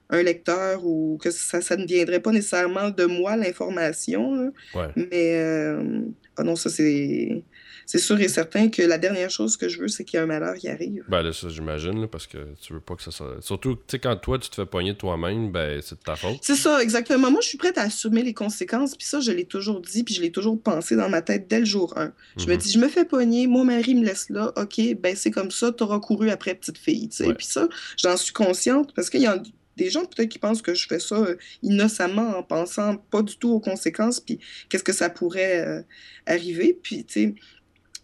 un 0.08 0.22
lecteur 0.22 0.86
ou 0.86 1.18
que 1.22 1.30
ça, 1.30 1.60
ça 1.60 1.76
ne 1.76 1.84
viendrait 1.86 2.20
pas 2.20 2.32
nécessairement 2.32 2.88
de 2.90 3.04
moi, 3.04 3.36
l'information. 3.36 4.52
Ouais. 4.74 4.88
Mais, 4.96 5.36
euh, 5.38 6.00
ah 6.38 6.44
non, 6.44 6.56
ça, 6.56 6.70
c'est 6.70 7.44
c'est 7.86 7.98
sûr 7.98 8.20
et 8.20 8.28
certain 8.28 8.68
que 8.68 8.82
la 8.82 8.98
dernière 8.98 9.30
chose 9.30 9.56
que 9.56 9.68
je 9.68 9.80
veux, 9.80 9.88
c'est 9.88 10.04
qu'il 10.04 10.18
y 10.18 10.20
ait 10.20 10.24
un 10.24 10.26
malheur 10.26 10.54
qui 10.56 10.68
arrive. 10.68 11.04
Ben 11.08 11.22
là, 11.22 11.32
ça, 11.32 11.48
j'imagine, 11.48 12.00
là, 12.00 12.06
parce 12.08 12.26
que 12.26 12.38
tu 12.60 12.72
veux 12.72 12.80
pas 12.80 12.94
que 12.96 13.02
ça 13.02 13.10
soit... 13.10 13.36
Surtout, 13.40 13.74
tu 13.74 13.80
sais, 13.88 13.98
quand 13.98 14.16
toi, 14.16 14.38
tu 14.38 14.48
te 14.50 14.54
fais 14.56 14.66
pogner 14.66 14.96
toi-même, 14.96 15.50
ben, 15.52 15.80
c'est 15.82 15.96
de 15.98 16.04
ta 16.04 16.16
faute. 16.16 16.38
C'est 16.42 16.56
ça, 16.56 16.82
exactement. 16.82 17.30
Moi, 17.30 17.40
je 17.42 17.48
suis 17.48 17.58
prête 17.58 17.78
à 17.78 17.82
assumer 17.82 18.22
les 18.22 18.34
conséquences, 18.34 18.96
puis 18.96 19.06
ça, 19.06 19.20
je 19.20 19.32
l'ai 19.32 19.44
toujours 19.44 19.80
dit, 19.80 20.04
puis 20.04 20.14
je 20.14 20.22
l'ai 20.22 20.30
toujours 20.32 20.60
pensé 20.60 20.96
dans 20.96 21.08
ma 21.08 21.22
tête 21.22 21.48
dès 21.48 21.60
le 21.60 21.64
jour 21.66 21.92
1. 21.96 22.12
Je 22.36 22.46
me 22.46 22.52
Mhm. 22.54 22.58
dis, 22.58 22.70
je 22.72 22.78
me 22.78 22.88
fais 22.88 23.04
pogner, 23.04 23.46
mon 23.46 23.64
mari 23.64 23.94
me 23.94 24.04
laisse 24.04 24.30
là, 24.30 24.52
ok, 24.56 24.80
ben 25.00 25.16
c'est 25.16 25.30
comme 25.30 25.50
ça, 25.50 25.72
t'auras 25.72 25.98
couru 26.00 26.30
après 26.30 26.54
petite 26.54 26.78
fille, 26.78 27.08
tu 27.08 27.16
sais. 27.16 27.26
Ouais. 27.26 27.34
Puis 27.34 27.46
ça, 27.46 27.68
j'en 27.96 28.16
suis 28.16 28.32
consciente, 28.32 28.94
parce 28.94 29.10
qu'il 29.10 29.20
y 29.22 29.26
a 29.26 29.42
des 29.76 29.88
gens 29.88 30.04
peut-être 30.04 30.28
qui 30.28 30.38
pensent 30.38 30.60
que 30.60 30.74
je 30.74 30.86
fais 30.86 30.98
ça 30.98 31.16
euh, 31.16 31.36
innocemment, 31.62 32.36
en 32.36 32.42
pensant 32.42 32.96
pas 32.96 33.22
du 33.22 33.36
tout 33.38 33.50
aux 33.52 33.60
conséquences, 33.60 34.20
puis 34.20 34.38
qu'est-ce 34.68 34.84
que 34.84 34.92
ça 34.92 35.08
pourrait 35.10 35.60
euh, 35.66 35.82
arriver, 36.26 36.78
puis 36.82 37.04
tu 37.04 37.12
sais... 37.12 37.34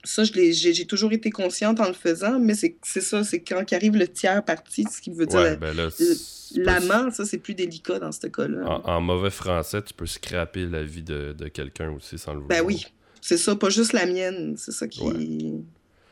Ça, 0.04 0.22
j'ai 0.24 0.52
j'ai 0.52 0.84
toujours 0.86 1.12
été 1.12 1.30
consciente 1.30 1.80
en 1.80 1.88
le 1.88 1.92
faisant, 1.92 2.38
mais 2.38 2.54
c'est 2.54 2.76
c'est 2.84 3.00
ça, 3.00 3.24
c'est 3.24 3.40
quand 3.40 3.64
arrive 3.72 3.96
le 3.96 4.06
tiers 4.08 4.44
parti, 4.44 4.84
ce 4.90 5.00
qui 5.00 5.10
veut 5.10 5.26
dire 5.26 5.40
Ouais, 5.40 5.56
ben 5.56 5.74
l'amant, 6.54 7.10
ça, 7.10 7.24
c'est 7.24 7.38
plus 7.38 7.54
délicat 7.54 7.98
dans 7.98 8.12
ce 8.12 8.26
cas-là. 8.26 8.64
En, 8.84 8.88
en 8.88 9.00
mauvais 9.00 9.30
français, 9.30 9.82
tu 9.82 9.92
peux 9.94 10.06
scraper 10.06 10.66
la 10.66 10.82
vie 10.82 11.02
de, 11.02 11.34
de 11.36 11.48
quelqu'un 11.48 11.90
aussi 11.90 12.16
sans 12.18 12.34
le 12.34 12.40
vouloir. 12.40 12.58
Ben 12.60 12.64
oui, 12.66 12.86
c'est 13.20 13.36
ça, 13.36 13.54
pas 13.56 13.70
juste 13.70 13.92
la 13.92 14.06
mienne. 14.06 14.54
C'est 14.56 14.72
ça 14.72 14.86
qui, 14.88 15.02
Ouais. 15.02 15.14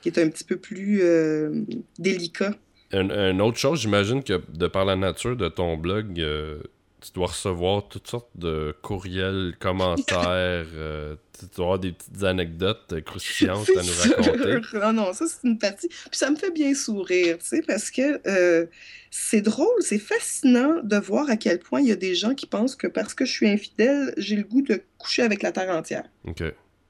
qui 0.02 0.08
est 0.08 0.18
un 0.18 0.28
petit 0.28 0.44
peu 0.44 0.56
plus 0.56 1.00
euh, 1.02 1.62
délicat. 1.98 2.54
Un, 2.92 3.08
une 3.30 3.40
autre 3.40 3.58
chose, 3.58 3.80
j'imagine 3.80 4.22
que 4.22 4.40
de 4.52 4.66
par 4.68 4.84
la 4.84 4.96
nature 4.96 5.36
de 5.36 5.48
ton 5.48 5.76
blog, 5.76 6.20
euh, 6.20 6.58
tu 7.06 7.12
dois 7.12 7.28
recevoir 7.28 7.86
toutes 7.88 8.08
sortes 8.08 8.30
de 8.34 8.74
courriels, 8.82 9.54
commentaires, 9.60 10.66
euh, 10.74 11.14
tu 11.38 11.46
dois 11.54 11.64
avoir 11.64 11.78
des 11.78 11.92
petites 11.92 12.24
anecdotes 12.24 13.00
croustillantes 13.04 13.68
à 13.70 13.82
nous 13.82 14.14
raconter. 14.16 14.62
sûr. 14.68 14.80
Non, 14.80 14.92
non, 14.92 15.12
ça, 15.12 15.26
c'est 15.28 15.46
une 15.46 15.58
partie. 15.58 15.88
Puis 15.88 16.18
ça 16.18 16.30
me 16.30 16.36
fait 16.36 16.50
bien 16.50 16.74
sourire, 16.74 17.38
tu 17.38 17.46
sais, 17.46 17.62
parce 17.62 17.90
que 17.90 18.20
euh, 18.26 18.66
c'est 19.10 19.40
drôle, 19.40 19.80
c'est 19.80 19.98
fascinant 19.98 20.80
de 20.82 20.96
voir 20.96 21.30
à 21.30 21.36
quel 21.36 21.60
point 21.60 21.80
il 21.80 21.86
y 21.86 21.92
a 21.92 21.96
des 21.96 22.14
gens 22.14 22.34
qui 22.34 22.46
pensent 22.46 22.74
que 22.74 22.88
parce 22.88 23.14
que 23.14 23.24
je 23.24 23.32
suis 23.32 23.48
infidèle, 23.48 24.12
j'ai 24.16 24.36
le 24.36 24.42
goût 24.44 24.62
de 24.62 24.82
coucher 24.98 25.22
avec 25.22 25.42
la 25.42 25.52
terre 25.52 25.70
entière. 25.70 26.08
Ok. 26.26 26.42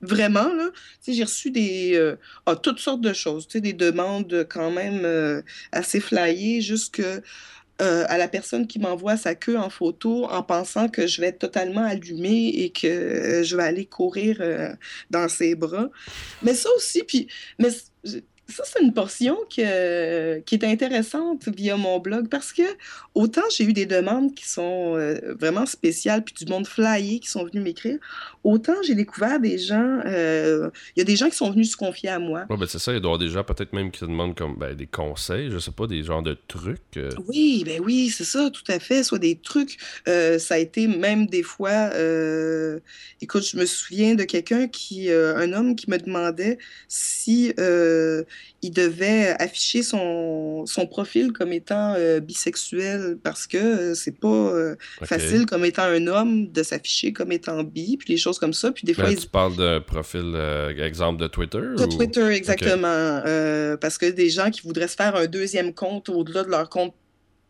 Vraiment, 0.02 0.52
là, 0.52 0.70
tu 0.72 0.78
sais, 1.00 1.12
j'ai 1.14 1.24
reçu 1.24 1.50
des, 1.50 1.92
euh, 1.94 2.16
ah, 2.44 2.54
toutes 2.54 2.80
sortes 2.80 3.00
de 3.00 3.12
choses, 3.12 3.46
tu 3.46 3.52
sais, 3.52 3.60
des 3.60 3.72
demandes 3.72 4.46
quand 4.48 4.70
même 4.70 5.04
euh, 5.04 5.42
assez 5.72 6.00
flyées, 6.00 6.60
jusque 6.60 7.02
euh, 7.82 8.04
à 8.08 8.16
la 8.16 8.26
personne 8.26 8.66
qui 8.66 8.78
m'envoie 8.78 9.18
sa 9.18 9.34
queue 9.34 9.58
en 9.58 9.68
photo 9.68 10.24
en 10.30 10.42
pensant 10.42 10.88
que 10.88 11.06
je 11.06 11.20
vais 11.20 11.26
être 11.26 11.40
totalement 11.40 11.84
allumée 11.84 12.48
et 12.48 12.70
que 12.70 12.86
euh, 12.86 13.42
je 13.44 13.54
vais 13.54 13.64
aller 13.64 13.84
courir 13.84 14.38
euh, 14.40 14.72
dans 15.10 15.28
ses 15.28 15.54
bras. 15.54 15.90
Mais 16.42 16.54
ça 16.54 16.70
aussi, 16.74 17.02
puis, 17.02 17.28
mais 17.58 17.68
ça, 18.48 18.62
c'est 18.64 18.80
une 18.82 18.92
portion 18.92 19.36
que- 19.54 20.38
qui 20.40 20.54
est 20.54 20.64
intéressante 20.64 21.48
via 21.48 21.76
mon 21.76 21.98
blog 21.98 22.28
parce 22.28 22.52
que 22.52 22.62
autant 23.14 23.42
j'ai 23.54 23.64
eu 23.64 23.72
des 23.72 23.86
demandes 23.86 24.34
qui 24.34 24.48
sont 24.48 24.94
euh, 24.96 25.34
vraiment 25.38 25.66
spéciales, 25.66 26.22
puis 26.22 26.34
du 26.34 26.50
monde 26.50 26.66
flyé 26.66 27.18
qui 27.20 27.28
sont 27.28 27.44
venus 27.44 27.62
m'écrire, 27.62 27.98
autant 28.44 28.74
j'ai 28.86 28.94
découvert 28.94 29.40
des 29.40 29.58
gens, 29.58 30.00
euh, 30.06 30.70
il 30.94 31.00
y 31.00 31.02
a 31.02 31.04
des 31.04 31.16
gens 31.16 31.28
qui 31.28 31.36
sont 31.36 31.50
venus 31.50 31.72
se 31.72 31.76
confier 31.76 32.08
à 32.10 32.18
moi. 32.18 32.44
Ouais, 32.48 32.56
ben 32.56 32.66
c'est 32.66 32.78
ça, 32.78 32.92
il 32.92 33.00
doit 33.00 33.10
y 33.10 33.14
avoir 33.14 33.18
des 33.18 33.28
gens 33.28 33.42
peut-être 33.44 33.72
même 33.72 33.90
qui 33.90 34.00
te 34.00 34.04
demandent 34.04 34.36
comme 34.36 34.56
ben, 34.56 34.74
des 34.74 34.86
conseils, 34.86 35.50
je 35.50 35.58
sais 35.58 35.72
pas, 35.72 35.86
des 35.86 36.02
genres 36.04 36.22
de 36.22 36.36
trucs. 36.46 36.80
euh, 36.96 37.10
Oui, 37.28 37.62
ben 37.66 37.80
oui, 37.84 38.10
c'est 38.10 38.24
ça, 38.24 38.50
tout 38.50 38.62
à 38.68 38.78
fait. 38.78 39.02
Soit 39.02 39.18
des 39.18 39.36
trucs, 39.36 39.76
ça 40.06 40.54
a 40.54 40.58
été 40.58 40.86
même 40.86 41.26
des 41.26 41.42
fois, 41.42 41.90
écoute, 43.20 43.44
je 43.50 43.56
me 43.56 43.66
souviens 43.66 44.14
de 44.14 44.24
quelqu'un 44.24 44.68
qui, 44.68 45.10
un 45.10 45.52
homme 45.52 45.74
qui 45.76 45.90
me 45.90 45.98
demandait 45.98 46.58
si 46.88 47.52
il 48.62 48.70
devait 48.70 49.34
afficher 49.38 49.82
son, 49.82 50.64
son 50.66 50.86
profil 50.86 51.32
comme 51.32 51.52
étant 51.52 51.94
euh, 51.96 52.20
bisexuel 52.20 53.18
parce 53.22 53.46
que 53.46 53.56
euh, 53.56 53.94
c'est 53.94 54.18
pas 54.18 54.28
euh, 54.28 54.76
facile 55.02 55.46
comme 55.46 55.64
étant 55.64 55.84
un 55.84 56.06
homme 56.06 56.50
de 56.50 56.62
s'afficher 56.62 57.12
comme 57.12 57.32
étant 57.32 57.62
bi, 57.62 57.96
puis 57.96 58.14
des 58.14 58.18
choses 58.18 58.38
comme 58.38 58.54
ça. 58.54 58.72
Puis 58.72 58.84
des 58.84 58.94
fois, 58.94 59.10
il 59.10 59.18
tu 59.18 59.28
parles 59.28 59.56
de 59.56 59.78
profil, 59.78 60.34
exemple 60.78 61.20
de 61.20 61.26
Twitter 61.26 61.58
de 61.58 61.82
ou- 61.82 61.86
Twitter, 61.86 62.26
exactement. 62.28 63.22
Parce 63.80 63.98
que 63.98 64.06
des 64.06 64.30
gens 64.30 64.50
qui 64.50 64.62
voudraient 64.62 64.88
se 64.88 64.96
faire 64.96 65.16
un 65.16 65.26
deuxième 65.26 65.72
compte 65.74 66.08
au-delà 66.08 66.42
de 66.44 66.50
leur 66.50 66.68
compte 66.68 66.94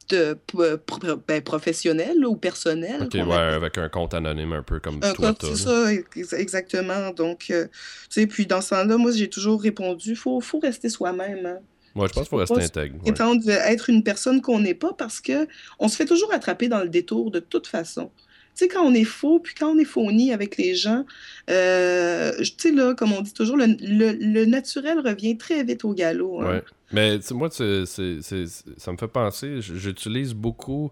de, 0.09 0.39
pro- 0.47 0.77
pro- 0.85 1.17
ben, 1.27 1.43
professionnel 1.43 2.19
là, 2.21 2.29
ou 2.29 2.37
personnel. 2.37 3.03
Ok, 3.03 3.11
qu'on 3.13 3.19
ouais, 3.27 3.35
appelle? 3.35 3.55
avec 3.55 3.79
un 3.79 3.89
compte 3.89 4.15
anonyme 4.15 4.53
un 4.53 4.63
peu 4.63 4.79
comme 4.81 5.01
Un 5.03 5.13
toi, 5.13 5.35
c'est 5.41 5.57
ça, 5.57 5.93
ex- 5.93 6.33
exactement. 6.33 7.11
Donc, 7.11 7.47
euh, 7.51 7.67
tu 7.67 8.21
sais, 8.21 8.27
puis 8.27 8.47
dans 8.47 8.61
ce 8.61 8.71
temps-là, 8.71 8.97
moi, 8.97 9.11
j'ai 9.13 9.29
toujours 9.29 9.61
répondu, 9.63 10.15
faut, 10.17 10.41
faut 10.41 10.59
rester 10.59 10.89
soi-même. 10.89 11.47
hein. 11.47 11.59
Ouais, 11.95 12.09
je 12.09 12.13
pense 12.13 12.25
qu'il 12.25 12.29
faut 12.29 12.37
rester 12.37 12.63
intègre. 12.63 12.97
ouais. 13.05 13.11
Étant 13.11 13.35
de 13.35 13.51
être 13.51 13.89
une 13.89 14.03
personne 14.03 14.43
qu'on 14.43 14.61
n'est 14.61 14.75
pas 14.75 14.93
parce 14.93 15.21
que 15.21 15.49
on 15.79 15.89
se 15.89 15.97
fait 15.97 16.05
toujours 16.05 16.33
attraper 16.33 16.69
dans 16.69 16.81
le 16.83 16.89
détour 16.91 17.31
de 17.31 17.41
toute 17.41 17.67
façon. 17.67 18.11
Tu 18.57 18.65
sais, 18.65 18.69
quand 18.69 18.83
on 18.85 18.95
est 18.95 19.05
faux, 19.05 19.39
puis 19.39 19.55
quand 19.55 19.69
on 19.75 19.79
est 19.79 19.85
phony 19.85 20.33
avec 20.33 20.57
les 20.57 20.75
gens, 20.75 21.05
euh, 21.51 22.33
tu 22.39 22.53
sais, 22.57 22.73
là, 22.73 22.95
comme 22.95 23.13
on 23.13 23.21
dit 23.21 23.33
toujours, 23.35 23.57
le, 23.57 23.67
le- 23.81 24.17
le 24.19 24.45
naturel 24.47 24.99
revient 25.01 25.37
très 25.37 25.63
vite 25.65 25.85
au 25.85 25.93
galop. 25.93 26.41
hein. 26.43 26.47
Ouais. 26.55 26.63
Mais 26.93 27.19
moi, 27.33 27.49
c'est- 27.51 27.85
c'est- 27.87 28.23
c'est- 28.23 28.47
c'est- 28.47 28.79
ça 28.79 28.93
me 28.93 28.97
fait 28.97 29.09
penser, 29.09 29.61
j'utilise 29.61 30.35
beaucoup 30.35 30.91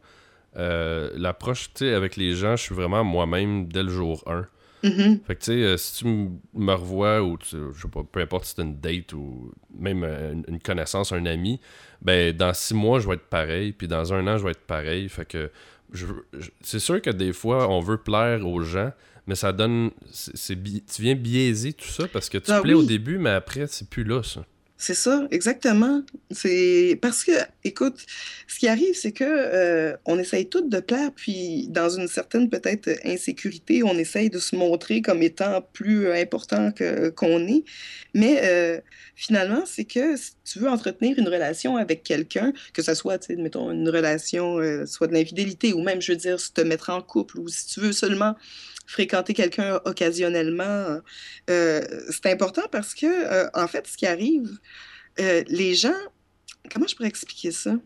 euh, 0.56 1.10
l'approche, 1.16 1.70
tu 1.74 1.84
sais, 1.84 1.94
avec 1.94 2.14
les 2.16 2.34
gens, 2.34 2.54
je 2.54 2.62
suis 2.62 2.76
vraiment 2.76 3.02
moi-même 3.02 3.66
dès 3.66 3.82
le 3.82 3.88
jour 3.88 4.22
1. 4.28 4.46
Mhm. 4.84 5.18
Fait 5.26 5.34
que 5.34 5.40
tu 5.40 5.46
sais, 5.46 5.52
euh, 5.64 5.76
si 5.76 5.96
tu 6.04 6.06
m- 6.08 6.38
me 6.54 6.72
revois 6.74 7.22
ou 7.24 7.36
tu, 7.38 7.56
je 7.74 7.82
sais 7.82 7.88
pas, 7.88 8.02
peu 8.04 8.20
importe 8.20 8.44
si 8.44 8.52
c'est 8.54 8.62
une 8.62 8.78
date 8.78 9.14
ou 9.14 9.50
même 9.76 10.04
euh, 10.04 10.32
une, 10.32 10.44
une 10.46 10.60
connaissance, 10.60 11.10
un 11.10 11.26
ami, 11.26 11.58
ben 12.02 12.32
dans 12.36 12.54
six 12.54 12.74
mois 12.74 13.00
je 13.00 13.08
vais 13.08 13.14
être 13.14 13.26
pareil, 13.28 13.72
puis 13.72 13.88
dans 13.88 14.12
un 14.12 14.24
an 14.28 14.38
je 14.38 14.44
vais 14.44 14.52
être 14.52 14.64
pareil. 14.66 15.08
Fait 15.08 15.24
que 15.26 15.50
je, 15.94 16.06
je- 16.38 16.50
c'est 16.60 16.78
sûr 16.80 17.00
que 17.00 17.10
des 17.10 17.32
fois 17.32 17.68
on 17.70 17.80
veut 17.80 17.96
plaire 17.98 18.46
aux 18.46 18.60
gens, 18.62 18.92
mais 19.26 19.34
ça 19.34 19.52
donne, 19.52 19.90
c'est, 20.10 20.36
c'est 20.36 20.54
bi- 20.56 20.82
tu 20.82 21.00
viens 21.02 21.14
biaiser 21.14 21.72
tout 21.72 21.88
ça 21.88 22.06
parce 22.08 22.28
que 22.28 22.36
tu 22.38 22.50
Ah 22.50 22.60
plais 22.60 22.74
au 22.74 22.82
début, 22.82 23.16
mais 23.18 23.30
après 23.30 23.66
c'est 23.68 23.88
plus 23.88 24.04
là 24.04 24.22
ça. 24.22 24.44
C'est 24.86 24.92
ça, 24.92 25.26
exactement. 25.30 26.02
C'est 26.30 26.98
parce 27.00 27.24
que, 27.24 27.32
écoute, 27.64 28.04
ce 28.46 28.58
qui 28.58 28.68
arrive, 28.68 28.94
c'est 28.94 29.12
que 29.12 29.24
euh, 29.24 29.96
on 30.04 30.18
essaye 30.18 30.46
toutes 30.46 30.68
de 30.68 30.78
plaire, 30.78 31.10
puis 31.16 31.68
dans 31.70 31.88
une 31.88 32.06
certaine 32.06 32.50
peut-être 32.50 32.90
insécurité, 33.02 33.82
on 33.82 33.96
essaye 33.96 34.28
de 34.28 34.38
se 34.38 34.54
montrer 34.54 35.00
comme 35.00 35.22
étant 35.22 35.62
plus 35.72 36.08
euh, 36.08 36.20
important 36.20 36.70
que 36.70 37.08
qu'on 37.08 37.48
est. 37.48 37.64
Mais 38.12 38.40
euh, 38.44 38.78
finalement, 39.16 39.62
c'est 39.64 39.86
que 39.86 40.18
si 40.18 40.32
tu 40.44 40.58
veux 40.58 40.68
entretenir 40.68 41.18
une 41.18 41.28
relation 41.28 41.78
avec 41.78 42.02
quelqu'un, 42.02 42.52
que 42.74 42.82
ce 42.82 42.92
soit, 42.92 43.26
mettons, 43.30 43.70
une 43.70 43.88
relation, 43.88 44.58
euh, 44.58 44.84
soit 44.84 45.06
de 45.06 45.14
l'infidélité, 45.14 45.72
ou 45.72 45.80
même, 45.82 46.02
je 46.02 46.12
veux 46.12 46.18
dire, 46.18 46.38
se 46.38 46.52
te 46.52 46.60
mettre 46.60 46.90
en 46.90 47.00
couple, 47.00 47.38
ou 47.38 47.48
si 47.48 47.66
tu 47.68 47.80
veux 47.80 47.92
seulement 47.92 48.34
fréquenter 48.86 49.34
quelqu'un 49.34 49.80
occasionnellement, 49.84 51.00
euh, 51.50 51.80
c'est 52.10 52.26
important 52.26 52.62
parce 52.70 52.94
que, 52.94 53.06
euh, 53.06 53.48
en 53.54 53.66
fait, 53.66 53.86
ce 53.86 53.96
qui 53.96 54.06
arrive, 54.06 54.48
euh, 55.20 55.42
les 55.48 55.74
gens, 55.74 55.94
comment 56.72 56.86
je 56.86 56.94
pourrais 56.94 57.08
expliquer 57.08 57.50
ça? 57.50 57.76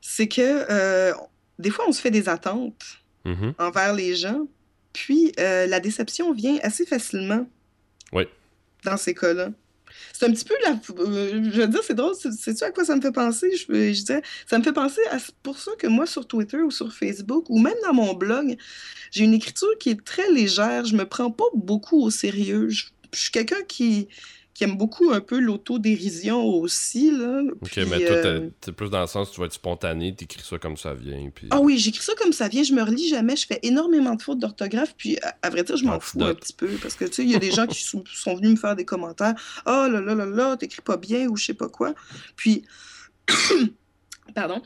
C'est 0.00 0.28
que 0.28 1.12
des 1.58 1.70
fois, 1.70 1.86
on 1.88 1.92
se 1.92 2.00
fait 2.00 2.10
des 2.10 2.28
attentes 2.28 2.98
Mhm. 3.24 3.54
envers 3.58 3.94
les 3.94 4.14
gens, 4.16 4.46
puis 4.92 5.32
la 5.38 5.80
déception 5.80 6.32
vient 6.34 6.58
assez 6.62 6.84
facilement 6.84 7.48
Oui. 8.12 8.24
dans 8.84 8.98
ces 8.98 9.14
cas-là. 9.14 9.48
C'est 10.12 10.26
un 10.26 10.32
petit 10.32 10.44
peu 10.44 10.54
la. 10.64 10.70
euh, 11.00 11.50
je 11.52 11.60
veux 11.60 11.68
dire, 11.68 11.80
c'est 11.82 11.94
drôle. 11.94 12.14
Sais-tu 12.14 12.64
à 12.64 12.70
quoi 12.70 12.84
ça 12.84 12.96
me 12.96 13.00
fait 13.00 13.12
penser? 13.12 13.50
Je, 13.56 13.92
je 13.92 14.20
ça 14.46 14.58
me 14.58 14.62
fait 14.62 14.72
penser 14.72 15.00
à. 15.10 15.18
Pour 15.42 15.58
ça 15.58 15.72
que 15.78 15.86
moi, 15.86 16.06
sur 16.06 16.26
Twitter 16.26 16.58
ou 16.58 16.70
sur 16.70 16.92
Facebook, 16.92 17.46
ou 17.48 17.58
même 17.58 17.74
dans 17.84 17.94
mon 17.94 18.14
blog, 18.14 18.56
j'ai 19.10 19.24
une 19.24 19.34
écriture 19.34 19.76
qui 19.78 19.90
est 19.90 20.04
très 20.04 20.30
légère. 20.30 20.84
Je 20.84 20.96
me 20.96 21.04
prends 21.04 21.30
pas 21.30 21.44
beaucoup 21.54 22.00
au 22.02 22.10
sérieux. 22.10 22.68
Je 22.68 22.84
suis 23.12 23.30
quelqu'un 23.30 23.62
qui, 23.66 24.08
qui 24.54 24.62
aime 24.62 24.76
beaucoup 24.76 25.10
un 25.10 25.20
peu 25.20 25.40
l'autodérision 25.40 26.44
aussi. 26.44 27.10
Là. 27.10 27.42
Ok, 27.60 27.70
Puis, 27.72 27.84
mais 27.90 28.04
toi, 28.06 28.16
euh, 28.16 28.48
t'es- 28.60 28.70
plus 28.70 28.88
dans 28.88 29.00
le 29.00 29.08
sens 29.08 29.32
tu 29.32 29.40
vas 29.40 29.46
être 29.46 29.52
spontané, 29.52 30.14
t'écris 30.14 30.42
ça 30.48 30.58
comme 30.58 30.76
ça 30.76 30.94
vient. 30.94 31.28
Puis... 31.34 31.48
Ah 31.50 31.58
oui, 31.60 31.76
j'écris 31.76 32.04
ça 32.04 32.12
comme 32.16 32.32
ça 32.32 32.46
vient, 32.46 32.62
je 32.62 32.72
me 32.72 32.82
relis 32.82 33.08
jamais, 33.08 33.34
je 33.34 33.46
fais 33.46 33.58
énormément 33.64 34.14
de 34.14 34.22
fautes 34.22 34.38
d'orthographe, 34.38 34.94
puis 34.96 35.18
à, 35.22 35.34
à 35.42 35.50
vrai 35.50 35.64
dire, 35.64 35.76
je 35.76 35.84
m'en 35.84 35.98
fous 35.98 36.22
un 36.22 36.34
petit 36.34 36.52
peu, 36.52 36.68
parce 36.80 36.94
que 36.94 37.04
tu 37.04 37.12
sais, 37.14 37.24
il 37.24 37.30
y 37.30 37.34
a 37.34 37.40
des 37.40 37.50
gens 37.50 37.66
qui 37.66 37.82
sont, 37.82 38.04
sont 38.14 38.36
venus 38.36 38.52
me 38.52 38.56
faire 38.56 38.76
des 38.76 38.84
commentaires, 38.84 39.34
«Oh 39.66 39.88
là 39.90 40.00
là 40.00 40.14
là 40.14 40.26
là, 40.26 40.56
t'écris 40.56 40.82
pas 40.82 40.96
bien» 40.98 41.26
ou 41.28 41.36
je 41.36 41.46
sais 41.46 41.54
pas 41.54 41.68
quoi. 41.68 41.92
Puis, 42.36 42.64
pardon, 44.34 44.62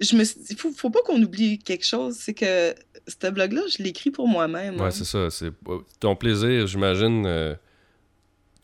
je 0.00 0.16
me 0.16 0.24
suis 0.24 0.40
dit, 0.40 0.56
faut, 0.56 0.72
faut 0.72 0.90
pas 0.90 1.00
qu'on 1.04 1.22
oublie 1.22 1.58
quelque 1.58 1.84
chose, 1.84 2.16
c'est 2.18 2.34
que 2.34 2.74
ce 3.06 3.30
blog-là, 3.30 3.62
je 3.76 3.82
l'écris 3.82 4.10
pour 4.10 4.26
moi-même. 4.28 4.76
Ouais, 4.76 4.86
hein. 4.86 4.90
c'est 4.90 5.04
ça. 5.04 5.28
C'est 5.30 5.52
ton 6.00 6.16
plaisir, 6.16 6.66
j'imagine. 6.66 7.26
euh, 7.26 7.54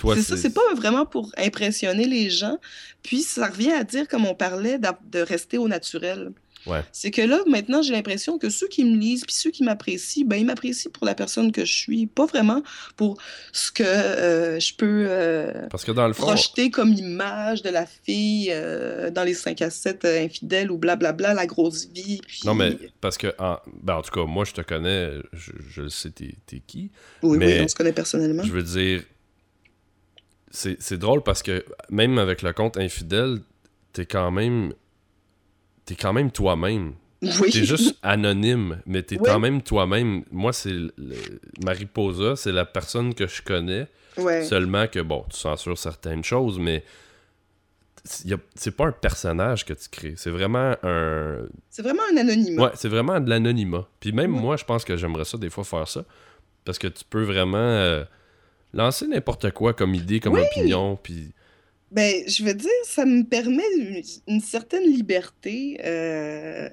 C'est 0.02 0.22
ça, 0.22 0.36
c'est 0.36 0.54
pas 0.54 0.74
vraiment 0.74 1.06
pour 1.06 1.30
impressionner 1.38 2.06
les 2.06 2.28
gens, 2.30 2.58
puis 3.02 3.22
ça 3.22 3.46
revient 3.46 3.72
à 3.72 3.84
dire, 3.84 4.08
comme 4.08 4.26
on 4.26 4.34
parlait, 4.34 4.78
de 4.78 5.20
rester 5.20 5.58
au 5.58 5.68
naturel. 5.68 6.32
Ouais. 6.66 6.82
C'est 6.92 7.10
que 7.10 7.20
là, 7.20 7.40
maintenant, 7.46 7.82
j'ai 7.82 7.92
l'impression 7.92 8.38
que 8.38 8.48
ceux 8.48 8.68
qui 8.68 8.84
me 8.84 8.96
lisent, 8.96 9.24
puis 9.24 9.34
ceux 9.34 9.50
qui 9.50 9.64
m'apprécient, 9.64 10.24
ben, 10.26 10.36
ils 10.36 10.46
m'apprécient 10.46 10.90
pour 10.90 11.04
la 11.04 11.14
personne 11.14 11.52
que 11.52 11.64
je 11.64 11.72
suis, 11.72 12.06
pas 12.06 12.26
vraiment 12.26 12.62
pour 12.96 13.18
ce 13.52 13.70
que 13.70 13.82
euh, 13.82 14.58
je 14.58 14.74
peux 14.74 15.06
euh, 15.08 15.66
Parce 15.70 15.84
que 15.84 15.92
dans 15.92 16.06
le 16.06 16.14
fond, 16.14 16.22
projeter 16.26 16.70
comme 16.70 16.92
image 16.92 17.62
de 17.62 17.70
la 17.70 17.86
fille 17.86 18.48
euh, 18.50 19.10
dans 19.10 19.24
les 19.24 19.34
5 19.34 19.60
à 19.62 19.70
7 19.70 20.04
euh, 20.04 20.24
infidèles 20.24 20.70
ou 20.70 20.78
blablabla, 20.78 21.34
la 21.34 21.46
grosse 21.46 21.86
vie. 21.86 22.20
Puis... 22.26 22.40
non, 22.44 22.54
mais 22.54 22.78
parce 23.00 23.18
que, 23.18 23.34
en, 23.38 23.58
ben, 23.82 23.96
en 23.96 24.02
tout 24.02 24.12
cas, 24.12 24.24
moi, 24.24 24.44
je 24.44 24.52
te 24.52 24.62
connais, 24.62 25.10
je, 25.32 25.52
je 25.68 25.82
le 25.82 25.90
sais, 25.90 26.10
t'es 26.10 26.34
t'es 26.46 26.62
qui. 26.66 26.90
Oui, 27.22 27.36
mais- 27.36 27.58
oui, 27.58 27.64
on 27.64 27.68
se 27.68 27.74
connaît 27.74 27.92
personnellement. 27.92 28.42
Je 28.42 28.52
veux 28.52 28.62
dire, 28.62 29.02
c'est 30.54 30.99
drôle 30.99 31.23
parce 31.23 31.42
que 31.42 31.64
même 31.90 32.18
avec 32.18 32.42
le 32.42 32.52
compte 32.52 32.76
infidèle, 32.76 33.38
t'es 33.92 34.06
quand 34.06 34.30
même. 34.30 34.73
T'es 35.84 35.96
quand 35.96 36.12
même 36.12 36.30
toi-même. 36.30 36.94
Oui. 37.23 37.50
T'es 37.50 37.64
juste 37.64 37.99
anonyme, 38.02 38.80
mais 38.87 39.02
t'es 39.02 39.16
quand 39.16 39.38
même 39.40 39.62
toi-même. 39.62 40.25
Moi, 40.30 40.52
c'est 40.52 40.73
le- 40.73 40.92
Mariposa, 41.64 42.37
c'est 42.37 42.52
la 42.52 42.64
personne 42.66 43.14
que 43.14 43.26
je 43.26 43.42
connais. 43.42 43.88
Ouais. 44.16 44.44
Seulement 44.44 44.87
que, 44.87 45.00
bon, 45.00 45.25
tu 45.30 45.37
censures 45.38 45.76
certaines 45.78 46.23
choses, 46.23 46.58
mais 46.58 46.84
c'est 48.04 48.76
pas 48.76 48.87
un 48.87 48.92
personnage 48.92 49.64
que 49.64 49.73
tu 49.73 49.88
crées. 49.88 50.14
C'est 50.16 50.30
vraiment 50.30 50.75
un. 50.82 51.46
C'est 51.70 51.82
vraiment 51.82 52.02
un 52.12 52.16
anonymat. 52.18 52.62
Ouais, 52.64 52.70
c'est 52.75 52.88
vraiment 52.88 53.18
de 53.20 53.30
l'anonymat. 53.30 53.88
Puis 54.00 54.12
même 54.12 54.34
Ouais. 54.34 54.40
moi, 54.40 54.56
je 54.56 54.64
pense 54.64 54.84
que 54.84 54.96
j'aimerais 54.96 55.25
ça 55.25 55.38
des 55.38 55.50
fois 55.50 55.64
faire 55.64 55.88
ça. 55.88 56.04
Parce 56.64 56.78
que 56.78 56.87
tu 56.88 57.04
peux 57.08 57.23
vraiment 57.25 57.56
euh, 57.58 58.04
lancer 58.74 59.06
n'importe 59.06 59.50
quoi 59.52 59.72
comme 59.72 59.94
idée, 59.94 60.20
comme 60.20 60.34
Oui. 60.34 60.42
opinion. 60.42 60.98
Puis 61.02 61.32
Ben, 61.90 62.22
je 62.28 62.42
veux 62.44 62.54
dire, 62.54 62.70
ça 62.84 63.04
me 63.06 63.22
permet 63.22 63.62
une, 63.78 64.02
une 64.28 64.40
certaine 64.40 64.84
liberté. 64.84 65.80
euh, 65.84 66.68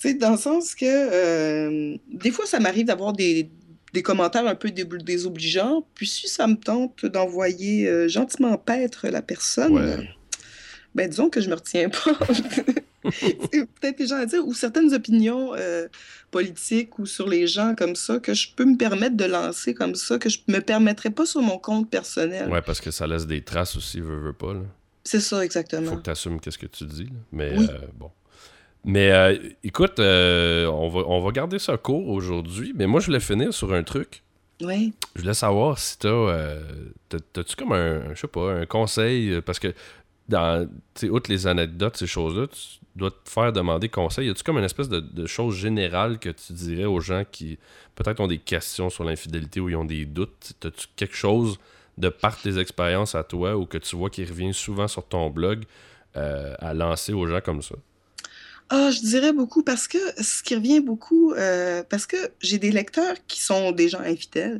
tu 0.00 0.08
sais, 0.10 0.14
dans 0.14 0.30
le 0.30 0.36
sens 0.38 0.74
que 0.76 0.84
euh, 0.86 1.96
des 2.12 2.30
fois, 2.30 2.46
ça 2.46 2.60
m'arrive 2.60 2.86
d'avoir 2.86 3.12
des, 3.12 3.50
des 3.92 4.02
commentaires 4.02 4.46
un 4.46 4.54
peu 4.54 4.70
dé- 4.70 4.84
désobligeants. 4.84 5.84
Puis 5.94 6.06
si 6.06 6.28
ça 6.28 6.46
me 6.46 6.54
tente 6.56 7.04
d'envoyer 7.04 7.88
euh, 7.88 8.06
gentiment 8.08 8.56
paître 8.56 9.08
la 9.08 9.22
personne, 9.22 9.72
Ouais. 9.74 10.08
ben 10.94 11.08
disons 11.10 11.30
que 11.30 11.40
je 11.40 11.50
me 11.50 11.54
retiens 11.56 11.88
pas. 11.90 12.16
C'est 13.52 13.66
peut-être 13.80 13.98
les 14.00 14.06
gens 14.06 14.16
à 14.16 14.26
dire, 14.26 14.46
ou 14.46 14.54
certaines 14.54 14.92
opinions 14.94 15.52
euh, 15.54 15.88
politiques 16.30 16.98
ou 16.98 17.06
sur 17.06 17.28
les 17.28 17.46
gens 17.46 17.74
comme 17.76 17.96
ça, 17.96 18.18
que 18.18 18.34
je 18.34 18.48
peux 18.54 18.64
me 18.64 18.76
permettre 18.76 19.16
de 19.16 19.24
lancer 19.24 19.74
comme 19.74 19.94
ça, 19.94 20.18
que 20.18 20.28
je 20.28 20.38
me 20.48 20.60
permettrais 20.60 21.10
pas 21.10 21.26
sur 21.26 21.40
mon 21.42 21.58
compte 21.58 21.90
personnel. 21.90 22.48
ouais, 22.50 22.62
parce 22.62 22.80
que 22.80 22.90
ça 22.90 23.06
laisse 23.06 23.26
des 23.26 23.42
traces 23.42 23.76
aussi, 23.76 24.00
veux, 24.00 24.18
veux 24.18 24.32
pas. 24.32 24.54
Là. 24.54 24.60
C'est 25.04 25.20
ça, 25.20 25.44
exactement. 25.44 25.90
Faut 25.90 25.96
que 25.96 26.02
tu 26.02 26.10
assumes 26.10 26.38
qu'est-ce 26.40 26.58
que 26.58 26.66
tu 26.66 26.84
dis. 26.84 27.04
là. 27.04 27.10
Mais 27.32 27.52
Oui. 27.56 27.66
euh, 27.70 27.78
bon. 27.94 28.10
Mais 28.84 29.10
euh, 29.10 29.36
écoute, 29.64 29.98
euh, 29.98 30.66
on, 30.66 30.88
va, 30.88 31.00
on 31.06 31.20
va 31.20 31.30
garder 31.32 31.58
ça 31.58 31.76
court 31.76 32.08
aujourd'hui. 32.08 32.72
Mais 32.76 32.86
moi, 32.86 33.00
je 33.00 33.06
voulais 33.06 33.20
finir 33.20 33.52
sur 33.52 33.72
un 33.72 33.82
truc. 33.82 34.22
Oui. 34.62 34.92
Je 35.16 35.22
voulais 35.22 35.34
savoir 35.34 35.78
si 35.78 35.98
t'as. 35.98 36.08
Euh, 36.08 36.60
t'as- 37.08 37.18
T'as-tu 37.32 37.56
comme 37.56 37.72
un, 37.72 38.14
je 38.14 38.20
sais 38.20 38.26
pas, 38.28 38.52
un 38.52 38.66
conseil 38.66 39.40
Parce 39.42 39.58
que, 39.58 39.68
dans, 40.28 40.68
outre 41.04 41.30
les 41.30 41.46
anecdotes, 41.46 41.96
ces 41.96 42.06
choses-là, 42.06 42.46
tu 42.48 42.78
dois 42.96 43.10
te 43.10 43.28
faire 43.28 43.52
demander 43.52 43.88
conseil. 43.88 44.26
Y 44.26 44.30
a-tu 44.30 44.42
comme 44.42 44.58
une 44.58 44.64
espèce 44.64 44.88
de, 44.88 45.00
de 45.00 45.26
chose 45.26 45.56
générale 45.56 46.18
que 46.18 46.28
tu 46.28 46.52
dirais 46.52 46.84
aux 46.84 47.00
gens 47.00 47.24
qui 47.30 47.58
peut-être 47.94 48.20
ont 48.20 48.26
des 48.26 48.38
questions 48.38 48.90
sur 48.90 49.04
l'infidélité 49.04 49.60
ou 49.60 49.68
ils 49.68 49.76
ont 49.76 49.84
des 49.84 50.04
doutes? 50.04 50.52
T'as-tu 50.60 50.86
quelque 50.96 51.16
chose 51.16 51.58
de 51.96 52.08
par 52.08 52.40
tes 52.40 52.58
expériences 52.58 53.14
à 53.14 53.24
toi 53.24 53.56
ou 53.56 53.66
que 53.66 53.78
tu 53.78 53.96
vois 53.96 54.10
qui 54.10 54.24
revient 54.24 54.54
souvent 54.54 54.88
sur 54.88 55.06
ton 55.06 55.30
blog 55.30 55.64
euh, 56.16 56.54
à 56.58 56.74
lancer 56.74 57.12
aux 57.12 57.26
gens 57.26 57.40
comme 57.40 57.62
ça? 57.62 57.74
Ah, 58.70 58.90
je 58.90 59.00
dirais 59.00 59.32
beaucoup 59.32 59.62
parce 59.62 59.88
que 59.88 59.98
ce 60.22 60.42
qui 60.42 60.54
revient 60.54 60.80
beaucoup, 60.80 61.32
euh, 61.32 61.82
parce 61.88 62.06
que 62.06 62.16
j'ai 62.40 62.58
des 62.58 62.70
lecteurs 62.70 63.16
qui 63.26 63.40
sont 63.40 63.72
des 63.72 63.88
gens 63.88 64.00
infidèles. 64.00 64.58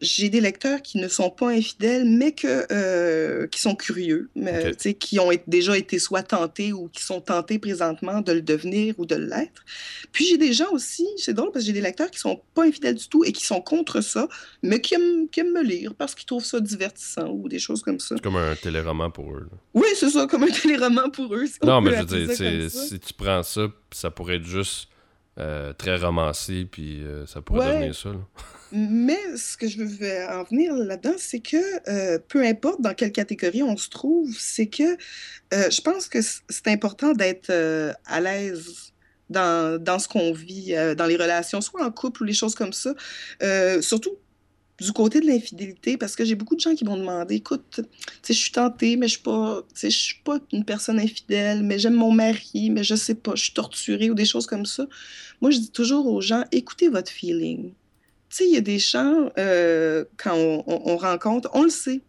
J'ai 0.00 0.28
des 0.28 0.40
lecteurs 0.40 0.80
qui 0.80 0.98
ne 0.98 1.08
sont 1.08 1.28
pas 1.28 1.48
infidèles, 1.48 2.04
mais 2.04 2.30
que, 2.32 2.66
euh, 2.72 3.48
qui 3.48 3.60
sont 3.60 3.74
curieux, 3.74 4.30
mais, 4.36 4.72
qui 5.00 5.18
ont 5.18 5.30
déjà 5.48 5.76
été 5.76 5.98
soit 5.98 6.22
tentés 6.22 6.72
ou 6.72 6.88
qui 6.88 7.02
sont 7.02 7.20
tentés 7.20 7.58
présentement 7.58 8.20
de 8.20 8.30
le 8.32 8.40
devenir 8.42 8.94
ou 8.98 9.06
de 9.06 9.16
l'être. 9.16 9.64
Puis 10.12 10.24
j'ai 10.26 10.38
des 10.38 10.52
gens 10.52 10.70
aussi, 10.72 11.06
c'est 11.16 11.34
drôle 11.34 11.50
parce 11.50 11.64
que 11.64 11.66
j'ai 11.66 11.72
des 11.72 11.80
lecteurs 11.80 12.10
qui 12.12 12.20
sont 12.20 12.40
pas 12.54 12.64
infidèles 12.64 12.94
du 12.94 13.08
tout 13.08 13.24
et 13.24 13.32
qui 13.32 13.44
sont 13.44 13.60
contre 13.60 14.00
ça, 14.00 14.28
mais 14.62 14.80
qui 14.80 14.94
aiment, 14.94 15.28
qui 15.28 15.40
aiment 15.40 15.52
me 15.52 15.62
lire 15.64 15.94
parce 15.96 16.14
qu'ils 16.14 16.26
trouvent 16.26 16.44
ça 16.44 16.60
divertissant 16.60 17.28
ou 17.30 17.48
des 17.48 17.58
choses 17.58 17.82
comme 17.82 17.98
ça. 17.98 18.14
C'est 18.16 18.22
comme 18.22 18.36
un 18.36 18.54
téléroman 18.54 19.10
pour 19.10 19.34
eux. 19.34 19.48
là. 19.50 19.58
Oui, 19.74 19.88
c'est 19.96 20.10
ça, 20.10 20.26
comme 20.28 20.44
un 20.44 20.48
téléroman 20.48 21.10
pour 21.10 21.34
eux. 21.34 21.46
si 21.46 21.58
Non, 21.64 21.80
mais 21.80 21.90
je 21.96 22.02
veux 22.04 22.26
dire, 22.26 22.70
si 22.70 23.00
tu 23.00 23.14
prends 23.14 23.42
ça, 23.42 23.66
ça 23.92 24.10
pourrait 24.12 24.36
être 24.36 24.46
juste 24.46 24.88
euh, 25.38 25.72
très 25.72 25.96
romancé, 25.96 26.66
puis 26.70 27.02
euh, 27.02 27.26
ça 27.26 27.40
pourrait 27.42 27.66
Ouais. 27.66 27.74
devenir 27.74 27.94
ça. 27.96 28.10
là. 28.10 28.18
Mais 28.70 29.18
ce 29.36 29.56
que 29.56 29.66
je 29.66 29.82
veux 29.82 30.26
en 30.28 30.44
venir 30.44 30.74
là-dedans, 30.74 31.14
c'est 31.16 31.40
que 31.40 31.56
euh, 31.88 32.18
peu 32.28 32.44
importe 32.44 32.82
dans 32.82 32.92
quelle 32.92 33.12
catégorie 33.12 33.62
on 33.62 33.76
se 33.76 33.88
trouve, 33.88 34.36
c'est 34.38 34.66
que 34.66 34.96
euh, 35.54 35.70
je 35.70 35.80
pense 35.80 36.08
que 36.08 36.18
c'est 36.20 36.68
important 36.68 37.12
d'être 37.12 37.50
euh, 37.50 37.92
à 38.04 38.20
l'aise 38.20 38.92
dans, 39.30 39.82
dans 39.82 39.98
ce 39.98 40.08
qu'on 40.08 40.32
vit, 40.32 40.74
dans 40.96 41.06
les 41.06 41.16
relations, 41.16 41.60
soit 41.60 41.84
en 41.84 41.90
couple 41.90 42.22
ou 42.22 42.24
les 42.24 42.32
choses 42.32 42.54
comme 42.54 42.72
ça. 42.72 42.94
Surtout 43.80 44.16
du 44.80 44.92
côté 44.92 45.20
de 45.20 45.26
l'infidélité, 45.26 45.96
parce 45.96 46.14
que 46.14 46.24
j'ai 46.24 46.34
beaucoup 46.34 46.54
de 46.54 46.60
gens 46.60 46.74
qui 46.74 46.84
m'ont 46.84 46.96
demandé, 46.96 47.36
écoute, 47.36 47.80
je 48.26 48.32
suis 48.32 48.52
tentée, 48.52 48.96
mais 48.96 49.08
je 49.08 49.18
je 49.74 49.88
suis 49.88 50.20
pas 50.24 50.38
une 50.52 50.64
personne 50.64 51.00
infidèle, 51.00 51.62
mais 51.62 51.78
j'aime 51.78 51.94
mon 51.94 52.12
mari, 52.12 52.70
mais 52.70 52.84
je 52.84 52.94
sais 52.94 53.16
pas, 53.16 53.34
je 53.34 53.44
suis 53.44 53.52
torturée 53.54 54.08
ou 54.08 54.14
des 54.14 54.24
choses 54.24 54.46
comme 54.46 54.66
ça. 54.66 54.86
Moi, 55.40 55.50
je 55.50 55.58
dis 55.58 55.70
toujours 55.70 56.06
aux 56.06 56.20
gens, 56.20 56.44
écoutez 56.52 56.88
votre 56.88 57.10
feeling. 57.10 57.72
Sais, 58.38 58.46
il 58.46 58.54
y 58.54 58.56
a 58.56 58.60
des 58.60 58.78
gens, 58.78 59.30
euh, 59.38 60.04
quand 60.16 60.34
on, 60.34 60.62
on- 60.66 60.82
on 60.92 60.96
rencontre, 60.96 61.50
on 61.54 61.62
le 61.64 61.70
sait. 61.70 62.02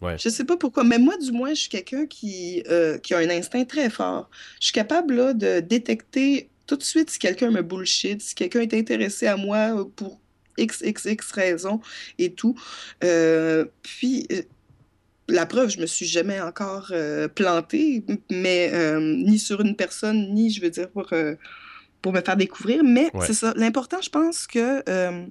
Ouais. 0.00 0.16
Je 0.18 0.28
sais 0.28 0.44
pas 0.44 0.56
pourquoi, 0.56 0.84
mais 0.84 0.98
moi, 0.98 1.16
du 1.18 1.32
moins, 1.32 1.50
je 1.50 1.60
suis 1.62 1.68
quelqu'un 1.68 2.06
qui, 2.06 2.62
euh, 2.70 2.98
qui 2.98 3.14
a 3.14 3.18
un 3.18 3.28
instinct 3.30 3.64
très 3.64 3.90
fort. 3.90 4.30
Je 4.60 4.66
suis 4.66 4.72
capable 4.72 5.14
là, 5.14 5.34
de 5.34 5.58
détecter 5.58 6.50
tout 6.68 6.76
de 6.76 6.84
suite 6.84 7.10
si 7.10 7.18
quelqu'un 7.18 7.50
me 7.50 7.62
bullshit, 7.62 8.20
si 8.22 8.34
quelqu'un 8.36 8.60
est 8.60 8.74
intéressé 8.74 9.26
à 9.26 9.36
moi 9.36 9.88
pour 9.96 10.20
x, 10.58 10.82
x, 10.84 11.06
x 11.06 11.32
raisons 11.32 11.80
et 12.18 12.32
tout. 12.32 12.54
Euh, 13.02 13.64
puis, 13.82 14.28
la 15.28 15.46
preuve, 15.46 15.70
je 15.70 15.80
me 15.80 15.86
suis 15.86 16.06
jamais 16.06 16.40
encore 16.40 16.92
plantée, 17.34 18.04
mais 18.30 18.70
ni 19.00 19.38
sur 19.40 19.60
une 19.62 19.74
personne, 19.74 20.32
ni, 20.32 20.50
je 20.52 20.60
veux 20.60 20.70
dire, 20.70 20.88
pour, 20.90 21.10
pour 22.02 22.12
me 22.12 22.20
faire 22.20 22.36
découvrir. 22.36 22.84
Mais 22.84 23.10
Ouais. 23.14 23.26
c'est 23.26 23.34
ça. 23.34 23.52
L'important, 23.56 24.00
je 24.00 24.10
pense 24.10 24.46
que 24.46 24.82
euh, 24.88 25.26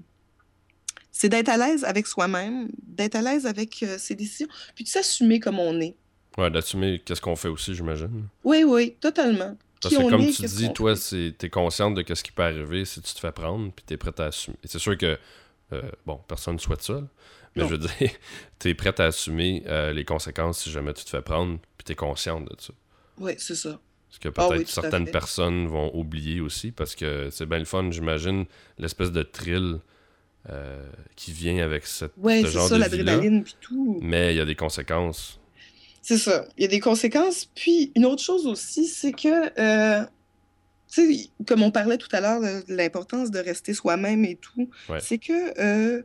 c'est 1.17 1.29
d'être 1.29 1.49
à 1.49 1.57
l'aise 1.57 1.83
avec 1.83 2.05
soi-même, 2.05 2.69
d'être 2.83 3.15
à 3.15 3.21
l'aise 3.21 3.47
avec 3.47 3.81
euh, 3.81 3.97
ses 3.97 4.13
décisions, 4.15 4.47
puis 4.75 4.83
de 4.83 4.89
s'assumer 4.89 5.39
comme 5.39 5.57
on 5.57 5.79
est. 5.81 5.95
Ouais, 6.37 6.51
d'assumer 6.51 7.01
qu'est-ce 7.03 7.21
qu'on 7.21 7.35
fait 7.35 7.47
aussi, 7.47 7.73
j'imagine. 7.73 8.27
Oui, 8.43 8.63
oui, 8.63 8.95
totalement. 8.99 9.57
Parce 9.81 9.95
que 9.95 10.09
comme 10.09 10.21
est, 10.21 10.31
tu 10.31 10.43
dis, 10.45 10.71
toi, 10.73 10.93
t'es 11.37 11.49
consciente 11.49 11.95
de 11.95 12.13
ce 12.13 12.23
qui 12.23 12.31
peut 12.31 12.43
arriver 12.43 12.85
si 12.85 13.01
tu 13.01 13.13
te 13.13 13.19
fais 13.19 13.31
prendre, 13.31 13.71
puis 13.71 13.83
t'es 13.85 13.97
prête 13.97 14.19
à 14.19 14.25
assumer. 14.25 14.57
Et 14.63 14.67
c'est 14.67 14.77
sûr 14.77 14.95
que, 14.95 15.17
euh, 15.73 15.81
bon, 16.05 16.19
personne 16.27 16.55
ne 16.55 16.59
souhaite 16.59 16.83
ça, 16.83 17.01
mais 17.55 17.63
Non. 17.63 17.69
je 17.69 17.75
veux 17.75 17.79
dire, 17.79 18.11
t'es 18.59 18.75
prête 18.75 18.99
à 18.99 19.05
assumer 19.05 19.63
euh, 19.65 19.93
les 19.93 20.05
conséquences 20.05 20.59
si 20.63 20.71
jamais 20.71 20.93
tu 20.93 21.03
te 21.03 21.09
fais 21.09 21.23
prendre, 21.23 21.57
puis 21.77 21.85
t'es 21.85 21.95
consciente 21.95 22.45
de 22.45 22.55
ça. 22.59 22.73
Oui, 23.17 23.33
c'est 23.39 23.55
ça. 23.55 23.79
Parce 24.09 24.19
que 24.19 24.29
Ah 24.29 24.47
peut-être 24.47 24.59
oui, 24.59 24.65
certaines 24.67 25.09
personnes 25.09 25.67
vont 25.67 25.91
oublier 25.95 26.41
aussi, 26.41 26.71
parce 26.71 26.93
que 26.95 27.29
c'est 27.31 27.47
bien 27.47 27.59
le 27.59 27.65
fun, 27.65 27.89
j'imagine, 27.91 28.45
l'espèce 28.77 29.11
de 29.11 29.23
thrill 29.23 29.79
euh, 30.49 30.85
qui 31.15 31.31
vient 31.31 31.63
avec 31.63 31.85
cette, 31.85 32.11
Oui, 32.17 32.41
ce 32.41 32.47
c'est 32.47 32.53
genre 32.53 32.67
ça, 32.69 32.75
de 32.75 32.79
l'adrénaline, 32.81 33.43
puis 33.43 33.55
tout. 33.59 33.99
Mais 34.01 34.33
il 34.33 34.37
y 34.37 34.41
a 34.41 34.45
des 34.45 34.55
conséquences. 34.55 35.39
C'est 36.01 36.17
ça. 36.17 36.45
Il 36.57 36.61
y 36.61 36.65
a 36.65 36.69
des 36.69 36.79
conséquences. 36.79 37.45
Puis, 37.53 37.91
une 37.95 38.05
autre 38.05 38.23
chose 38.23 38.47
aussi, 38.47 38.87
c'est 38.87 39.11
que, 39.11 39.59
euh, 39.59 40.05
tu 40.91 41.13
sais, 41.15 41.29
comme 41.45 41.63
on 41.63 41.71
parlait 41.71 41.97
tout 41.97 42.07
à 42.13 42.21
l'heure 42.21 42.39
de 42.39 42.65
de 42.65 42.75
l'importance 42.75 43.29
de 43.29 43.39
rester 43.39 43.73
soi-même 43.73 44.23
et 44.23 44.35
tout, 44.35 44.69
Ouais. 44.87 44.99
c'est 45.01 45.17
que 45.17 45.59
euh, 45.59 46.03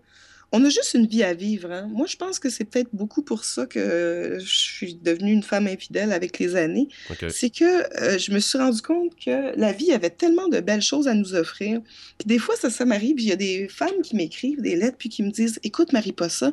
on 0.53 0.65
a 0.65 0.69
juste 0.69 0.93
une 0.95 1.07
vie 1.07 1.23
à 1.23 1.33
vivre. 1.33 1.71
hein. 1.73 1.89
Moi, 1.93 2.07
je 2.07 2.17
pense 2.17 2.39
que 2.39 2.51
c'est 2.51 2.65
peut-être 2.65 2.91
beaucoup 2.93 3.23
pour 3.23 3.45
ça 3.45 3.65
que 3.65 3.79
euh, 3.79 4.39
je 4.39 4.55
suis 4.55 4.95
devenue 4.95 5.33
une 5.33 5.43
femme 5.43 5.67
infidèle 5.67 6.13
avec 6.13 6.39
les 6.39 6.57
années. 6.57 6.89
C'est 7.31 7.49
que 7.51 7.65
euh, 8.03 8.19
je 8.19 8.33
me 8.33 8.39
suis 8.39 8.59
rendu 8.59 8.83
compte 8.83 9.13
que 9.17 9.59
la 9.59 9.73
vie 9.73 9.93
avait 9.93 10.11
tellement 10.11 10.49
de 10.49 10.61
belles 10.61 10.83
choses 10.83 11.09
à 11.09 11.15
nous 11.15 11.35
offrir. 11.35 11.81
Puis 12.19 12.27
des 12.27 12.39
fois, 12.39 12.55
ça, 12.57 12.69
ça 12.69 12.85
m'arrive, 12.85 13.19
il 13.19 13.27
y 13.27 13.33
a 13.33 13.37
des 13.37 13.67
femmes 13.69 14.03
qui 14.03 14.15
m'écrivent 14.15 14.61
des 14.61 14.77
lettres 14.77 14.99
puis 14.99 15.09
qui 15.09 15.23
me 15.23 15.31
disent 15.31 15.59
Écoute, 15.63 15.93
Marie-Possa, 15.93 16.53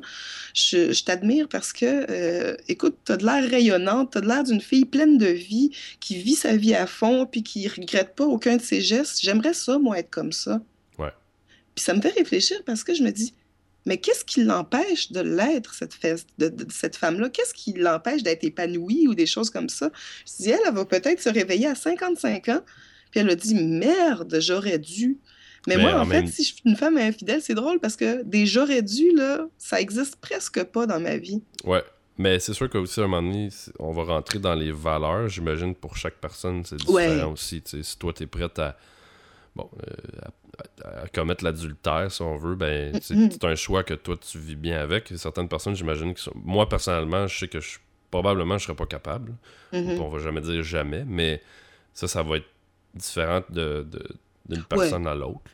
je, 0.54 0.94
je 0.94 1.04
t'admire 1.04 1.50
parce 1.50 1.74
que, 1.74 2.06
euh, 2.10 2.56
écoute, 2.70 2.98
t'as 3.04 3.18
de 3.18 3.26
l'air 3.26 3.48
rayonnante, 3.50 4.12
t'as 4.14 4.22
de 4.22 4.28
l'air 4.28 4.44
d'une 4.44 4.62
fille 4.62 4.86
pleine 4.86 5.18
de 5.18 5.28
vie, 5.28 5.72
qui 6.00 6.16
vit 6.16 6.36
sa 6.36 6.56
vie 6.56 6.74
à 6.74 6.88
fond 6.88 7.26
puis 7.26 7.44
qui 7.44 7.68
regrette 7.68 8.16
pas 8.16 8.26
aucun 8.26 8.56
de 8.58 8.62
ses 8.62 8.80
gestes. 8.82 9.20
J'aimerais 9.22 9.54
ça, 9.54 9.78
moi, 9.78 10.00
être 10.00 10.10
comme 10.10 10.32
ça. 10.32 10.62
Ouais. 10.98 11.12
Puis 11.76 11.84
ça 11.84 11.94
me 11.94 12.02
fait 12.02 12.10
réfléchir 12.10 12.62
parce 12.66 12.84
que 12.84 12.94
je 12.94 13.04
me 13.04 13.12
dis 13.12 13.34
mais 13.90 13.98
qu'est-ce 13.98 14.24
qui 14.24 14.44
l'empêche 14.46 15.12
de 15.12 15.20
l'être, 15.20 15.74
cette, 15.74 15.94
fesse- 15.94 16.26
de, 16.38 16.54
cette 16.72 16.96
femme-là? 16.96 17.28
Qu'est-ce 17.30 17.54
qui 17.54 17.74
l'empêche 17.74 18.24
d'être 18.24 18.46
épanouie 18.46 19.08
ou 19.10 19.16
des 19.16 19.26
choses 19.26 19.50
comme 19.50 19.68
ça? 19.68 19.92
Je 20.26 20.44
dis, 20.44 20.50
elle, 20.52 20.60
elle 20.66 20.74
va 20.74 20.86
peut-être 20.86 21.22
se 21.22 21.28
réveiller 21.30 21.68
à 21.68 21.76
55 21.76 22.48
ans, 22.50 22.62
Puis 23.12 23.20
elle 23.20 23.30
a 23.30 23.36
dit 23.36 23.56
Merde, 23.56 24.38
j'aurais 24.40 24.80
dû. 24.80 25.18
Mais 25.68 25.76
Mais 25.76 25.82
moi, 25.84 26.00
en 26.00 26.06
fait, 26.06 26.22
même- 26.22 26.28
si 26.28 26.44
je 26.44 26.54
suis 26.54 26.62
une 26.64 26.78
femme 26.78 26.96
infidèle, 26.98 27.42
c'est 27.42 27.54
drôle 27.56 27.80
parce 27.82 27.98
que 27.98 28.24
des 28.24 28.46
j'aurais 28.46 28.82
dû, 28.82 29.12
là, 29.16 29.46
ça 29.58 29.82
existe 29.82 30.16
presque 30.18 30.64
pas 30.64 30.86
dans 30.86 31.00
ma 31.02 31.18
vie. 31.18 31.42
Ouais. 31.66 31.84
Mais 32.18 32.38
c'est 32.40 32.54
sûr 32.54 32.70
qu'aussi, 32.70 33.00
à 33.00 33.04
un 33.04 33.08
moment 33.08 33.28
donné, 33.32 33.50
on 33.80 33.92
va 33.92 34.04
rentrer 34.04 34.40
dans 34.40 34.54
les 34.54 34.72
valeurs. 34.72 35.28
J'imagine 35.30 35.74
pour 35.74 35.98
chaque 35.98 36.16
personne, 36.16 36.64
c'est 36.66 36.76
différent 36.76 36.94
Ouais. 36.96 37.24
aussi. 37.24 37.62
Tu 37.62 37.84
si 37.84 37.98
toi, 37.98 38.14
t'es 38.14 38.26
prête 38.28 38.60
à, 38.60 38.78
bon, 39.60 39.70
euh, 39.88 41.02
à, 41.04 41.08
commettre 41.08 41.44
l'adultère, 41.44 42.12
si 42.12 42.22
on 42.22 42.36
veut, 42.36 42.56
ben, 42.56 43.00
c'est 43.02 43.44
un 43.44 43.56
choix 43.56 43.84
que 43.84 43.94
toi, 43.94 44.16
tu 44.18 44.40
vis 44.40 44.56
bien 44.56 44.80
avec. 44.80 45.12
Certaines 45.16 45.48
personnes, 45.48 45.76
j'imagine, 45.76 46.14
qui 46.14 46.24
sont... 46.24 46.34
Moi, 46.36 46.68
personnellement, 46.68 47.28
je 47.28 47.40
sais 47.40 47.48
que 47.48 47.60
je 47.60 47.80
probablement, 48.12 48.58
je 48.58 48.66
serais 48.66 48.76
pas 48.76 48.86
capable. 48.86 49.34
Mhm. 49.74 50.00
On 50.00 50.10
va 50.10 50.20
jamais 50.20 50.42
dire 50.42 50.64
jamais, 50.64 51.04
mais 51.06 51.42
ça, 51.94 52.08
ça 52.08 52.24
va 52.24 52.38
être 52.38 52.50
différent 52.94 53.42
de, 53.50 53.88
d'une 54.48 54.64
personne 54.64 55.08
à 55.08 55.16
l'autre. 55.16 55.52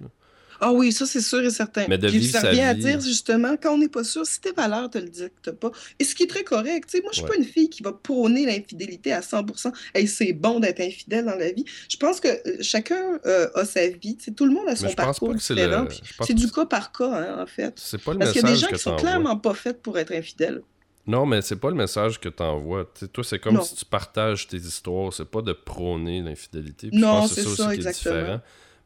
Ah 0.61 0.71
oui, 0.71 0.91
ça 0.91 1.05
c'est 1.05 1.21
sûr 1.21 1.41
et 1.41 1.49
certain. 1.49 1.85
Mais 1.89 1.97
de 1.97 2.07
Puis 2.09 2.19
vivre 2.19 2.31
ça 2.33 2.41
sa 2.41 2.49
revient 2.49 2.61
à 2.61 2.73
vie- 2.73 2.83
dire 2.85 3.01
justement, 3.01 3.55
quand 3.61 3.73
on 3.73 3.77
n'est 3.77 3.89
pas 3.89 4.03
sûr, 4.03 4.25
si 4.25 4.39
tes 4.41 4.51
valeurs 4.51 4.89
te 4.89 4.97
le 4.97 5.09
dictent 5.09 5.51
pas, 5.51 5.71
et 5.99 6.03
ce 6.03 6.15
qui 6.15 6.23
est 6.23 6.27
très 6.27 6.43
correct, 6.43 6.89
tu 6.89 6.97
sais, 6.97 7.01
moi 7.03 7.11
je 7.11 7.17
suis 7.19 7.23
Ouais. 7.23 7.29
pas 7.31 7.35
une 7.37 7.43
fille 7.45 7.69
qui 7.69 7.83
va 7.83 7.91
prôner 7.91 8.45
l'infidélité 8.45 9.11
à 9.13 9.21
100%, 9.21 9.71
et 9.93 10.07
c'est 10.07 10.33
bon 10.33 10.59
d'être 10.59 10.79
infidèle 10.81 11.25
dans 11.25 11.35
la 11.35 11.51
vie. 11.51 11.65
Je 11.89 11.97
pense 11.97 12.19
que 12.19 12.27
euh, 12.27 12.57
chacun 12.61 13.19
euh, 13.25 13.47
a 13.55 13.65
sa 13.65 13.87
vie, 13.87 14.15
tu 14.17 14.25
sais, 14.25 14.31
tout 14.31 14.45
le 14.45 14.51
monde 14.51 14.67
a 14.67 14.75
son 14.75 14.89
parcours 14.93 15.33
différent, 15.35 15.83
le. 15.83 16.25
c'est 16.25 16.33
du 16.33 16.49
cas 16.51 16.65
par 16.65 16.91
cas, 16.91 17.11
hein, 17.11 17.43
en 17.43 17.45
fait. 17.47 17.73
C'est 17.77 18.01
pas 18.01 18.13
le 18.13 18.19
Parce 18.19 18.31
qu'il 18.31 18.41
y 18.41 18.45
a 18.45 18.47
des 18.47 18.53
message 18.53 18.69
gens 18.69 18.75
qui 18.75 18.81
sont 18.81 18.95
clairement 18.95 19.37
pas 19.37 19.53
faites 19.53 19.81
pour 19.81 19.97
être 19.99 20.11
infidèles. 20.13 20.61
Non, 21.07 21.27
mais 21.27 21.43
c'est 21.43 21.57
pas 21.57 21.69
le 21.69 21.75
message 21.75 22.19
que 22.19 22.29
t'envoies. 22.29 22.91
Toi, 23.13 23.23
c'est 23.23 23.37
comme 23.37 23.53
Non. 23.55 23.61
si 23.61 23.75
tu 23.75 23.85
partages 23.85 24.47
tes 24.47 24.57
histoires. 24.57 25.13
C'est 25.13 25.29
pas 25.29 25.43
de 25.43 25.53
prôner 25.53 26.19
l'infidélité. 26.21 26.89
Non, 26.91 27.27
c'est 27.27 27.43
ça, 27.43 27.49
aussi 27.49 27.61
qui 27.61 27.69
est 27.69 27.73
exactement. 27.75 28.15
différent. 28.21 28.41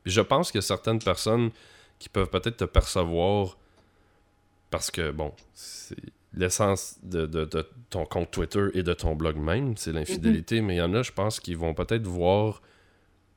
Je 0.09 0.21
pense 0.21 0.51
qu'il 0.51 0.59
y 0.59 0.63
a 0.63 0.67
certaines 0.67 0.99
personnes 0.99 1.51
qui 1.99 2.09
peuvent 2.09 2.29
peut-être 2.29 2.57
te 2.57 2.65
percevoir 2.65 3.57
parce 4.69 4.91
que, 4.91 5.11
bon, 5.11 5.33
c'est 5.53 5.95
l'essence 6.33 6.97
de, 7.01 7.25
de- 7.25 7.45
de 7.45 7.65
ton 7.89 8.05
compte 8.05 8.29
Twitter 8.31 8.67
et 8.75 8.83
de 8.83 8.93
ton 8.93 9.15
blog 9.15 9.35
même, 9.37 9.75
c'est 9.77 9.91
l'infidélité. 9.91 10.61
Mais 10.61 10.75
il 10.75 10.77
y 10.77 10.81
en 10.81 10.93
a, 10.93 11.01
je 11.01 11.11
pense, 11.11 11.39
qui 11.39 11.55
vont 11.55 11.73
peut-être 11.73 12.05
voir 12.05 12.61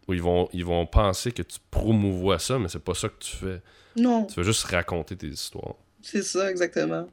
ou 0.08 0.12
ils 0.14 0.22
vont, 0.22 0.48
ils 0.52 0.64
vont 0.64 0.84
penser 0.84 1.32
que 1.32 1.42
tu 1.42 1.58
promouvois 1.70 2.38
ça, 2.38 2.58
mais 2.58 2.68
c'est 2.68 2.82
pas 2.84 2.94
ça 2.94 3.08
que 3.08 3.18
tu 3.18 3.36
fais. 3.36 3.62
Non, 3.96 4.24
Tu 4.26 4.34
veux 4.36 4.42
juste 4.44 4.64
raconter 4.64 5.16
tes 5.16 5.28
histoires. 5.28 5.74
c'est 6.02 6.22
ça, 6.22 6.50
exactement. 6.50 7.08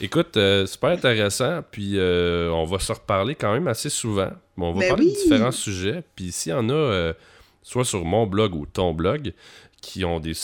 Écoute, 0.00 0.36
euh, 0.36 0.66
super 0.66 0.90
intéressant, 0.90 1.62
puis 1.70 1.92
euh, 1.98 2.50
on 2.50 2.64
va 2.66 2.78
se 2.78 2.92
reparler 2.92 3.34
quand 3.34 3.52
même 3.52 3.66
assez 3.68 3.88
souvent. 3.88 4.30
Mais 4.56 4.66
on 4.66 4.72
va 4.74 4.80
Ben 4.80 4.88
parler 4.88 5.06
oui. 5.06 5.12
de 5.12 5.16
différents 5.16 5.50
sujets, 5.52 6.02
puis 6.14 6.30
s'il 6.32 6.50
y 6.50 6.54
en 6.54 6.68
a, 6.68 6.72
euh, 6.74 7.12
soit 7.66 7.84
sur 7.84 8.04
mon 8.04 8.26
blog 8.26 8.54
ou 8.54 8.64
ton 8.64 8.94
blog, 8.94 9.32
qui 9.82 10.04
ont 10.04 10.20
des, 10.20 10.34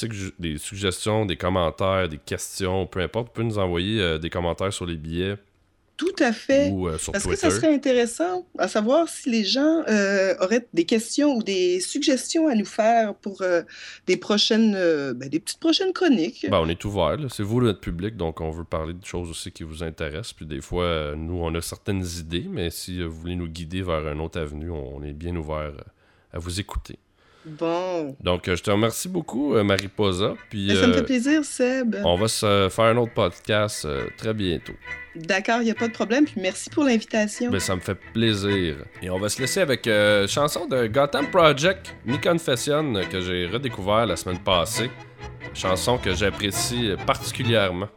des 0.41 0.59
suggestions, 0.59 1.25
des 1.25 1.37
commentaires, 1.37 2.09
des 2.09 2.19
questions, 2.19 2.87
peu 2.87 3.01
importe, 3.01 3.29
tu 3.29 3.33
peux 3.35 3.43
nous 3.45 3.59
envoyer 3.59 4.01
euh, 4.01 4.19
des 4.19 4.29
commentaires 4.29 4.73
sur 4.73 4.87
les 4.87 4.97
billets 4.97 5.37
Tout 5.97 6.17
à 6.19 6.33
fait. 6.33 6.71
ou 6.71 6.89
euh, 6.89 6.99
sur 6.99 7.13
Parce 7.13 7.25
que 7.25 7.37
ça 7.37 7.51
serait 7.51 7.73
intéressant 7.73 8.45
à 8.59 8.67
savoir 8.67 9.09
si 9.09 9.31
les 9.31 9.45
gens 9.45 9.85
euh, 9.89 10.35
auraient 10.41 10.67
des 10.75 10.85
questions 10.85 11.37
ou 11.37 11.45
des 11.45 11.79
suggestions 11.79 12.49
à 12.49 12.57
nous 12.57 12.65
faire 12.65 13.15
pour 13.15 13.43
euh, 13.43 13.63
des 14.09 14.17
prochaines, 14.17 14.73
ben, 14.73 15.29
des 15.29 15.39
petites 15.39 15.61
prochaines 15.61 15.93
chroniques. 15.93 16.45
Ben, 16.51 16.59
on 16.59 16.69
est 16.69 16.85
ouvert, 16.85 17.19
c'est 17.31 17.45
vous 17.45 17.61
notre 17.63 17.81
public, 17.81 18.17
donc 18.17 18.41
on 18.41 18.51
veut 18.51 18.65
parler 18.65 18.95
de 18.95 19.05
choses 19.05 19.31
aussi 19.31 19.53
qui 19.53 19.63
vous 19.63 19.85
intéressent. 19.85 20.33
Puis 20.33 20.47
des 20.47 20.61
fois, 20.61 21.15
nous, 21.17 21.39
on 21.41 21.55
a 21.55 21.61
certaines 21.61 22.05
idées, 22.19 22.47
mais 22.51 22.71
si 22.71 23.01
vous 23.01 23.15
voulez 23.15 23.37
nous 23.37 23.49
guider 23.49 23.83
vers 23.83 24.09
une 24.09 24.21
autre 24.21 24.41
avenue, 24.41 24.71
on, 24.71 25.05
est 25.05 25.13
bien 25.13 25.37
ouvert 25.37 25.73
à 26.33 26.39
vous 26.41 26.59
écouter. 26.59 26.99
Bon, 27.45 28.17
Donc, 28.23 28.47
euh, 28.47 28.55
je 28.55 28.63
te 28.63 28.71
remercie 28.71 29.09
beaucoup, 29.09 29.55
euh, 29.57 29.65
Mariposa. 29.65 30.35
Puis, 30.49 30.69
Ben, 30.69 30.77
ça 30.77 30.87
me 30.87 30.93
euh, 30.93 30.97
fait 30.99 31.03
plaisir, 31.05 31.45
Seb. 31.45 31.97
on 32.05 32.17
va 32.17 32.29
se 32.29 32.69
faire 32.71 32.85
un 32.85 32.97
autre 32.99 33.13
podcast 33.15 33.85
euh, 33.85 34.07
très 34.17 34.33
bientôt. 34.33 34.75
D'accord, 35.17 35.59
il 35.61 35.65
n'y 35.65 35.71
a 35.71 35.75
pas 35.75 35.89
de 35.89 35.93
problème. 35.93 36.25
Puis 36.25 36.41
merci 36.41 36.71
pour 36.71 36.85
l'invitation. 36.85 37.51
Ben, 37.51 37.59
ça 37.61 37.75
me 37.75 37.81
fait 37.81 37.99
plaisir. 38.15 38.77
Et 39.03 39.11
on 39.11 39.19
va 39.19 39.29
se 39.29 39.41
laisser 39.41 39.61
avec 39.61 39.87
euh, 39.87 40.27
chanson 40.29 40.67
de 40.67 40.87
Gotham 40.87 41.27
Project, 41.31 41.95
Me 42.07 42.17
Confession, 42.17 42.95
euh, 42.95 43.03
que 43.05 43.21
j'ai 43.21 43.47
redécouvert 43.47 44.07
la 44.07 44.17
semaine 44.17 44.39
passée. 44.39 44.91
Chanson 45.53 45.99
que 45.99 46.15
j'apprécie 46.15 46.91
euh, 46.91 46.97
particulièrement. 46.97 47.89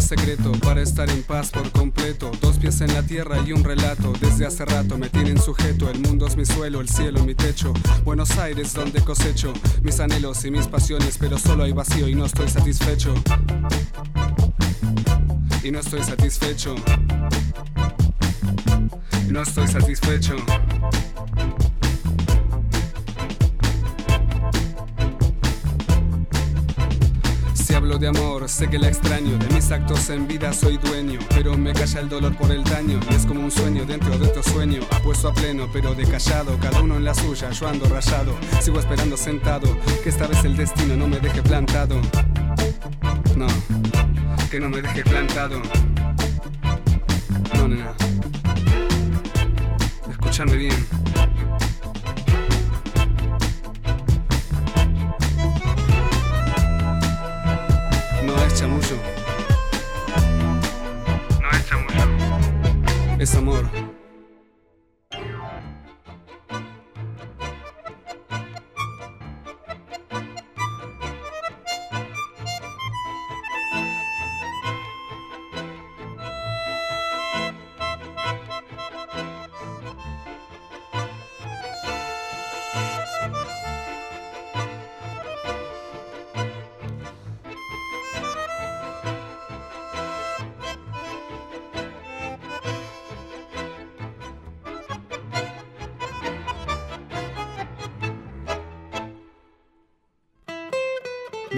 Secreto 0.00 0.52
para 0.60 0.82
estar 0.82 1.08
en 1.10 1.22
paz 1.22 1.50
por 1.50 1.70
completo? 1.72 2.30
Dos 2.40 2.58
pies 2.58 2.80
en 2.80 2.92
la 2.94 3.02
tierra 3.02 3.38
y 3.46 3.52
un 3.52 3.64
relato. 3.64 4.12
Desde 4.20 4.46
hace 4.46 4.64
rato 4.64 4.98
me 4.98 5.08
tienen 5.08 5.40
sujeto. 5.40 5.90
El 5.90 6.00
mundo 6.00 6.26
es 6.26 6.36
mi 6.36 6.44
suelo, 6.44 6.80
el 6.80 6.88
cielo 6.88 7.24
mi 7.24 7.34
techo. 7.34 7.72
Buenos 8.04 8.38
Aires 8.38 8.74
donde 8.74 9.02
cosecho 9.02 9.52
mis 9.82 10.00
anhelos 10.00 10.44
y 10.44 10.50
mis 10.50 10.66
pasiones, 10.66 11.16
pero 11.18 11.38
solo 11.38 11.64
hay 11.64 11.72
vacío 11.72 12.08
y 12.08 12.14
no 12.14 12.26
estoy 12.26 12.48
satisfecho. 12.48 13.14
Y 15.62 15.70
no 15.70 15.80
estoy 15.80 16.02
satisfecho. 16.02 16.74
Y 19.28 19.32
no 19.32 19.42
estoy 19.42 19.68
satisfecho. 19.68 20.36
Hablo 27.90 27.98
de 27.98 28.08
amor, 28.08 28.48
sé 28.48 28.68
que 28.68 28.78
la 28.78 28.86
extraño. 28.86 29.36
De 29.36 29.48
mis 29.52 29.70
actos 29.72 30.10
en 30.10 30.28
vida 30.28 30.52
soy 30.52 30.76
dueño. 30.76 31.18
Pero 31.30 31.56
me 31.56 31.72
calla 31.72 32.00
el 32.00 32.08
dolor 32.08 32.36
por 32.36 32.52
el 32.52 32.62
daño. 32.62 33.00
Y 33.10 33.14
es 33.14 33.26
como 33.26 33.40
un 33.40 33.50
sueño 33.50 33.84
dentro 33.84 34.16
de 34.16 34.28
otro 34.28 34.42
sueño. 34.44 34.80
Apuesto 34.92 35.28
a 35.28 35.34
pleno, 35.34 35.68
pero 35.72 35.92
de 35.94 36.04
callado. 36.04 36.56
Cada 36.60 36.80
uno 36.82 36.96
en 36.96 37.04
la 37.04 37.14
suya, 37.14 37.50
yo 37.50 37.66
ando 37.66 37.88
rayado. 37.88 38.36
Sigo 38.60 38.78
esperando 38.78 39.16
sentado. 39.16 39.76
Que 40.04 40.10
esta 40.10 40.28
vez 40.28 40.44
el 40.44 40.56
destino 40.56 40.94
no 40.96 41.08
me 41.08 41.18
deje 41.18 41.42
plantado. 41.42 42.00
No, 43.36 43.46
que 44.50 44.60
no 44.60 44.68
me 44.68 44.82
deje 44.82 45.02
plantado. 45.02 45.60
No, 47.54 47.66
nena. 47.66 47.92
Escúchame 50.08 50.56
bien. 50.56 50.99
muro. 63.50 63.79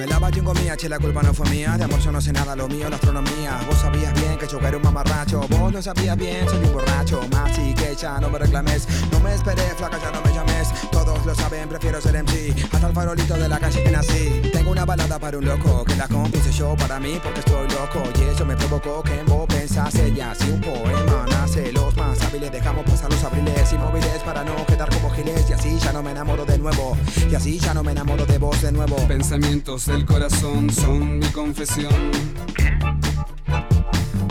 Me 0.03 0.09
lava 0.09 0.33
chingo 0.33 0.53
mía, 0.55 0.77
che, 0.77 0.89
la 0.89 0.99
culpa 0.99 1.23
no 1.23 1.33
fue 1.33 1.49
mía. 1.49 1.77
De 1.79 1.85
amor 1.85 2.01
yo 2.01 2.11
no 2.11 2.21
sé 2.21 2.33
nada, 2.33 2.57
lo 2.57 2.67
mío 2.67 2.91
la 2.91 2.97
astronomía. 2.97 3.61
Vos 3.69 3.79
sabías 3.79 4.13
bien 4.15 4.37
que 4.37 4.49
yo 4.49 4.59
era 4.59 4.77
un 4.77 4.83
mamarracho. 4.83 5.43
Vos 5.49 5.73
lo 5.73 5.81
sabías 5.81 6.17
bien, 6.17 6.45
soy 6.49 6.59
un 6.59 6.73
borracho. 6.73 7.21
Más 7.31 7.57
y 7.57 7.73
que 7.73 7.95
ya 7.95 8.19
no 8.19 8.29
me 8.29 8.41
reclames. 8.41 8.89
No 9.13 9.21
me 9.21 9.33
esperé, 9.33 9.63
flaca, 9.77 10.01
ya 10.03 10.11
no 10.11 10.21
me 10.23 10.35
llames. 10.35 10.73
Todos 10.91 11.25
lo 11.25 11.33
saben, 11.37 11.69
prefiero 11.69 12.01
ser 12.01 12.17
MC. 12.17 12.53
Hasta 12.73 12.89
el 12.89 12.93
farolito 12.93 13.35
de 13.35 13.49
la 13.49 13.61
calle 13.61 13.81
que 13.81 13.91
nací. 13.93 14.43
Tengo 14.53 14.73
una 14.73 14.85
balada 14.85 15.21
para 15.21 15.39
un 15.39 15.45
loco. 15.45 15.85
Que 15.85 15.95
la 15.95 16.09
compuse 16.09 16.51
yo 16.51 16.75
para 16.75 16.99
mí 16.99 17.21
porque 17.23 17.39
estoy 17.39 17.69
loco. 17.69 18.03
Y 18.19 18.23
eso 18.25 18.45
me 18.45 18.57
provocó 18.57 19.05
que 19.05 19.21
en 19.21 19.27
vos 19.27 19.47
pensase 19.63 20.13
ya. 20.13 20.35
Si 20.35 20.51
un 20.51 20.61
poema 20.61 21.25
nace, 21.31 21.71
los 21.73 21.97
más 21.97 22.21
hábiles 22.23 22.51
dejamos 22.51 22.85
pasar 22.85 23.09
los 23.11 23.23
abriles 23.23 23.73
inmóviles 23.73 24.21
para 24.25 24.43
no 24.43 24.67
quedar 24.67 24.89
como 24.91 25.09
giles. 25.11 25.49
Y 25.49 25.53
así 25.53 25.79
ya 25.79 25.93
no 25.93 26.03
me 26.03 26.11
enamoro 26.11 26.45
de 26.45 26.59
nuevo. 26.59 26.97
Y 27.31 27.35
así 27.35 27.61
ya 27.61 27.73
no 27.73 27.85
me 27.85 27.93
enamoro 27.93 28.27
de 28.27 28.39
vos 28.39 28.61
de 28.61 28.73
nuevo. 28.73 28.97
Pensamientos 29.07 29.87
del 29.87 30.05
corazón 30.05 30.69
son 30.71 31.21
mi 31.21 31.27
confesión. 31.27 32.11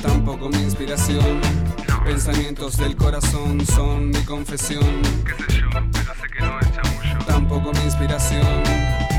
Tampoco 0.02 0.50
mi 0.50 0.58
inspiración. 0.58 1.40
Pensamientos 2.04 2.76
del 2.76 2.98
corazón 2.98 3.66
son 3.66 4.10
mi 4.10 4.22
confesión. 4.24 5.02
qué 5.24 6.44
es. 6.44 7.26
Tampoco 7.26 7.72
mi 7.72 7.84
inspiración. 7.86 8.64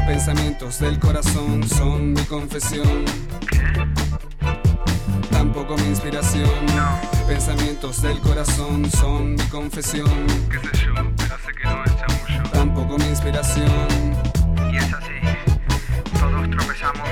Pensamientos 0.06 0.78
del 0.78 0.98
corazón 0.98 1.66
son 1.66 2.12
mi 2.12 2.22
confesión. 2.24 3.06
Tampoco 5.42 5.76
mi 5.76 5.88
inspiración. 5.88 6.48
Pensamientos 7.26 8.00
del 8.00 8.20
corazón 8.20 8.88
son 8.88 9.34
mi 9.34 9.42
confesión. 9.48 10.08
Qué 10.48 10.56
sé 10.60 10.86
yo, 10.86 10.94
pero 11.16 11.36
sé 11.36 11.52
que 11.52 11.64
no 11.64 11.84
es 11.84 11.96
chamullo. 11.96 12.50
Tampoco 12.52 12.96
mi 12.96 13.06
inspiración. 13.06 13.66
Y 14.72 14.76
es 14.76 14.94
así, 14.94 15.18
todos 16.20 16.48
tropezamos 16.48 17.08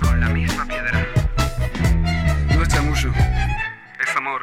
con 0.00 0.20
la 0.20 0.28
misma 0.28 0.64
piedra. 0.64 1.04
No 2.54 2.62
es 2.62 2.68
chamullo. 2.68 3.10
Es 4.00 4.16
amor. 4.16 4.42